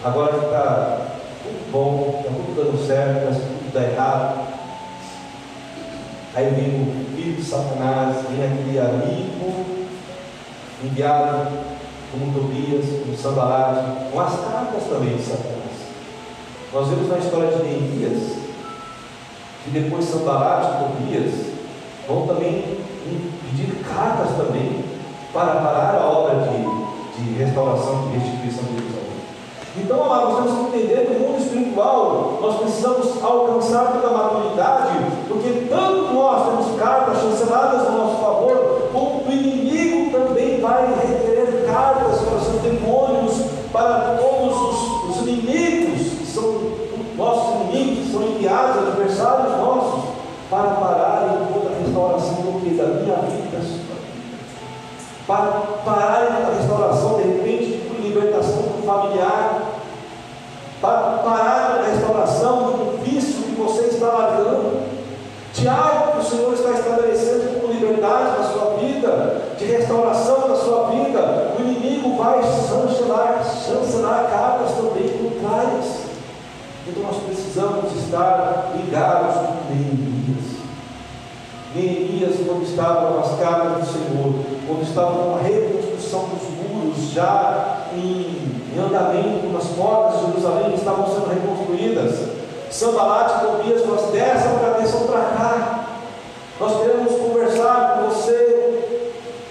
agora 0.02 0.38
está 0.38 1.08
tudo 1.44 1.72
bom, 1.74 2.22
está 2.22 2.34
tudo 2.34 2.56
dando 2.56 2.88
certo, 2.88 3.26
mas 3.26 3.36
tudo 3.36 3.74
dá 3.74 3.84
errado. 3.84 4.48
Aí 6.36 6.50
vem 6.52 6.84
o 6.84 7.16
filho 7.18 7.36
de 7.36 7.44
Satanás, 7.44 8.16
vem 8.30 8.46
aquele 8.46 8.80
amigo 8.80 9.66
enviado 10.86 11.52
como 12.14 12.34
Tobias, 12.34 12.86
como 13.02 13.18
Sambalate, 13.18 14.10
com 14.10 14.22
as 14.22 14.40
cartas 14.40 14.84
também 14.90 15.18
de 15.18 15.24
Satanás. 15.24 15.58
Nós 16.72 16.88
vemos 16.88 17.10
na 17.10 17.18
história 17.18 17.58
de 17.58 17.64
Neemias, 17.64 18.38
que 19.66 19.70
depois 19.70 20.06
Sambalat 20.06 20.64
e 20.64 20.78
Tobias 20.78 21.57
vão 22.08 22.26
também 22.28 22.78
pedir 23.50 23.84
cartas 23.84 24.36
também 24.38 24.84
para 25.34 25.56
parar 25.56 26.00
a 26.02 26.08
obra 26.08 26.48
de, 26.48 27.22
de 27.22 27.34
restauração 27.38 28.10
e 28.10 28.18
restituição 28.18 28.64
de 28.64 28.80
Jerusalém. 28.80 29.08
Então, 29.78 30.04
amados, 30.04 30.34
nós 30.34 30.44
temos 30.46 30.72
que 30.72 30.78
entender 30.78 31.06
que 31.06 31.14
no 31.14 31.28
mundo 31.28 31.40
espiritual 31.40 32.40
nós 32.42 32.56
precisamos 32.58 33.24
alcançar 33.24 33.92
toda 33.94 34.08
a 34.08 34.18
maturidade, 34.18 34.98
porque 35.28 35.68
tanto 35.70 36.14
nós 36.14 36.48
temos 36.48 36.80
cartas 36.80 37.22
chanceladas 37.22 37.88
no 37.90 37.98
nosso 37.98 38.16
favor, 38.22 38.90
como 38.92 39.24
o 39.28 39.32
inimigo 39.32 40.12
também 40.12 40.60
vai 40.60 40.88
requerer 40.88 41.66
cartas 41.68 42.22
para 42.22 42.38
os 42.38 42.62
demônios, 42.62 43.34
para 43.72 44.18
todos 44.18 44.58
os, 44.58 45.10
os 45.10 45.28
inimigos, 45.28 46.08
que 46.18 46.26
são 46.26 46.60
nossos 47.16 47.62
inimigos, 47.62 48.06
que 48.06 48.12
são 48.12 48.24
enviados, 48.24 48.88
adversários 48.88 49.58
nossos, 49.58 50.18
para 50.50 50.70
pararem 50.72 51.48
toda 51.54 51.76
a 51.76 51.80
restauração 51.80 52.36
do 52.36 52.62
que? 52.62 52.76
Da 52.76 52.86
vida. 53.48 53.88
Para 55.26 55.52
pararem 55.84 56.30
a 56.30 56.58
restauração, 56.58 57.18
de 57.18 57.24
repente, 57.24 57.78
de 57.78 58.02
libertação 58.02 58.64
familiar, 58.86 59.62
para 60.82 61.18
parar 61.24 61.80
a 61.80 61.90
restauração 61.90 62.72
do 62.72 63.04
vício 63.04 63.44
que 63.44 63.56
você 63.62 63.88
está 63.88 64.08
largando, 64.08 64.88
de 65.54 65.68
algo 65.68 66.12
que 66.12 66.20
o 66.20 66.24
Senhor 66.24 66.54
está 66.54 66.72
estabelecendo 66.72 67.60
como 67.60 67.74
liberdade 67.74 68.38
na 68.38 68.44
sua 68.44 68.78
vida, 68.78 69.42
de 69.58 69.66
restauração 69.66 70.48
na 70.48 70.56
sua 70.56 70.90
vida, 70.90 71.56
o 71.58 71.62
inimigo 71.62 72.16
vai 72.16 72.42
chancelar, 72.44 73.44
chancelar 73.44 74.30
cargas 74.30 74.72
também 74.76 75.10
contrárias. 75.10 76.08
Então 76.88 77.04
nós 77.04 77.24
precisamos 77.24 77.92
estar 77.98 78.72
ligados 78.76 79.36
com 79.36 79.74
Neemias. 79.74 80.57
Neemias, 81.78 82.36
quando 82.46 82.64
estava 82.64 83.12
com 83.12 83.20
as 83.20 83.40
cargas 83.40 83.86
do 83.86 83.94
Senhor, 83.94 84.34
quando 84.66 84.82
estava 84.82 85.12
com 85.12 85.36
a 85.36 85.42
reconstrução 85.42 86.30
dos 86.30 86.50
muros 86.58 87.12
já 87.12 87.88
em, 87.94 88.62
em 88.74 88.80
andamento, 88.80 89.48
nas 89.54 89.66
portas 89.68 90.20
de 90.20 90.26
Jerusalém 90.28 90.74
estavam 90.74 91.06
sendo 91.06 91.30
reconstruídas, 91.30 92.30
Sambalat 92.72 93.38
e 93.38 93.46
Tobias, 93.46 93.86
nós 93.86 94.12
dessa 94.12 94.50
atenção 94.50 95.02
para 95.08 95.22
cá. 95.22 95.88
Nós 96.60 96.82
queremos 96.82 97.14
conversar 97.14 98.00
com 98.00 98.10
você 98.10 99.08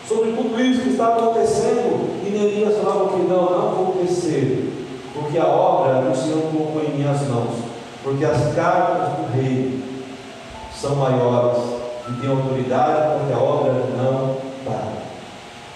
sobre 0.08 0.32
tudo 0.32 0.60
isso 0.60 0.82
que 0.82 0.90
está 0.90 1.08
acontecendo. 1.08 2.26
E 2.26 2.30
Neemias 2.30 2.76
falava 2.78 3.10
que 3.10 3.22
não, 3.22 3.50
não 3.50 3.70
vou 3.70 3.88
acontecer, 3.90 4.72
porque 5.14 5.38
a 5.38 5.46
obra 5.46 6.10
o 6.10 6.16
Senhor 6.16 6.42
colocou 6.52 6.82
em 6.82 6.98
minhas 6.98 7.22
mãos, 7.28 7.54
porque 8.02 8.24
as 8.24 8.54
cartas 8.54 9.12
do 9.16 9.32
rei 9.32 9.80
são 10.74 10.96
maiores 10.96 11.75
e 12.08 12.12
têm 12.20 12.30
autoridade 12.30 13.18
porque 13.18 13.32
a 13.32 13.38
obra 13.38 13.72
não 13.96 14.36
para. 14.64 15.06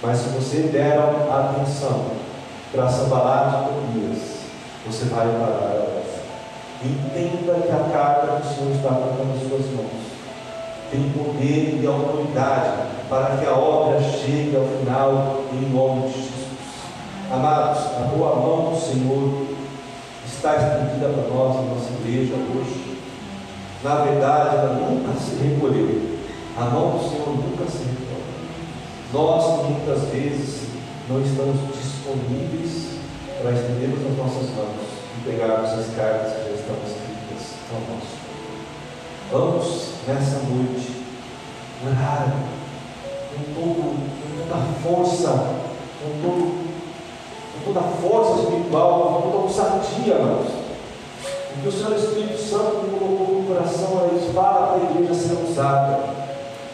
Mas 0.03 0.19
se 0.19 0.29
você 0.31 0.63
der 0.69 0.99
atenção 0.99 2.07
para 2.73 2.89
Sambalat 2.89 3.55
e 3.55 3.99
Tobias, 3.99 4.41
você 4.87 5.05
vai 5.07 5.27
parar 5.27 5.87
a. 5.87 5.91
Entenda 6.83 7.61
que 7.61 7.71
a 7.71 7.93
carta 7.93 8.41
que 8.41 8.49
o 8.49 8.55
Senhor 8.55 8.75
está 8.75 8.89
colocando 8.89 9.35
nas 9.35 9.49
suas 9.49 9.71
mãos 9.75 10.11
tem 10.91 11.11
poder 11.11 11.79
e 11.79 11.87
autoridade 11.87 12.89
para 13.09 13.37
que 13.37 13.47
a 13.47 13.53
obra 13.53 14.01
chegue 14.01 14.57
ao 14.57 14.65
final 14.65 15.43
em 15.53 15.69
nome 15.69 16.09
de 16.09 16.15
Jesus. 16.15 16.49
Amados, 17.31 17.85
a 17.99 18.09
boa 18.15 18.37
mão 18.37 18.73
do 18.73 18.81
Senhor 18.81 19.47
está 20.27 20.57
estendida 20.57 21.09
para 21.09 21.35
nós, 21.35 21.57
na 21.57 21.75
nossa 21.75 21.91
igreja 22.01 22.35
hoje. 22.35 22.99
Na 23.85 23.97
verdade, 23.97 24.57
ela 24.57 24.75
nunca 24.75 25.21
se 25.21 25.37
recolheu. 25.37 26.10
A 26.61 26.65
mão 26.65 26.91
do 26.91 27.09
Senhor 27.09 27.27
nunca 27.27 27.65
se 27.71 27.79
recolheu. 27.79 28.21
Nós, 29.15 29.65
muitas 29.65 30.11
vezes, 30.11 30.69
não 31.09 31.23
estamos 31.23 31.57
disponíveis 31.73 32.99
para 33.41 33.53
estendermos 33.53 34.01
as 34.05 34.19
nossas 34.19 34.51
mãos 34.51 34.85
e 35.17 35.25
pegarmos 35.25 35.71
as 35.71 35.87
cartas 35.97 36.35
que 36.35 36.51
já 36.51 36.55
estão 36.61 36.77
escritas 36.85 37.57
ao 37.73 37.81
nosso. 37.89 38.21
Vamos, 39.33 39.89
nessa 40.07 40.41
noite, 40.51 41.03
orar 41.83 42.31
com, 43.33 43.55
todo, 43.55 43.97
com 44.21 44.43
toda 44.43 44.55
a 44.55 44.67
força, 44.83 45.29
com, 46.03 46.21
todo, 46.21 46.45
com 47.55 47.73
toda 47.73 47.81
a 47.81 47.91
força 47.91 48.43
espiritual, 48.43 49.15
com 49.15 49.31
toda 49.31 49.37
a 49.37 49.41
ousadia, 49.45 50.13
irmãos. 50.13 50.53
Porque 51.55 51.69
o 51.69 51.73
Senhor 51.73 51.97
Espírito 51.97 52.39
Santo 52.39 52.99
colocou 52.99 53.41
no 53.41 53.49
coração 53.49 54.05
a. 54.05 54.11
Fala 54.35 54.79
para 54.79 54.87
a 54.87 54.91
igreja 54.91 55.15
ser 55.15 55.43
usada. 55.43 56.20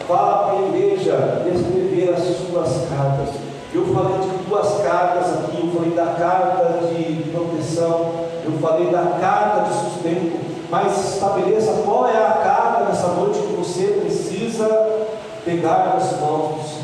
Fala 0.07 0.45
para 0.45 0.59
a 0.59 0.67
igreja 0.69 1.45
escrever 1.53 2.13
as 2.13 2.23
suas 2.23 2.87
cartas. 2.89 3.35
Eu 3.73 3.85
falei 3.93 4.19
de 4.19 4.37
duas 4.45 4.81
cartas 4.81 5.33
aqui, 5.33 5.59
eu 5.61 5.71
falei 5.73 5.91
da 5.91 6.13
carta 6.13 6.87
de 6.87 7.29
proteção, 7.29 8.11
eu 8.45 8.53
falei 8.61 8.89
da 8.89 9.17
carta 9.19 9.65
de 9.65 9.73
sustento, 9.73 10.39
mas 10.69 11.13
estabeleça 11.13 11.81
qual 11.83 12.07
é 12.07 12.15
a 12.15 12.39
carta 12.41 12.85
nessa 12.85 13.07
noite 13.09 13.39
que 13.39 13.53
você 13.53 13.99
precisa 14.01 14.65
pegar 15.43 15.93
nas 15.93 16.17
mãos 16.21 16.55
do 16.55 16.67
Senhor. 16.69 16.76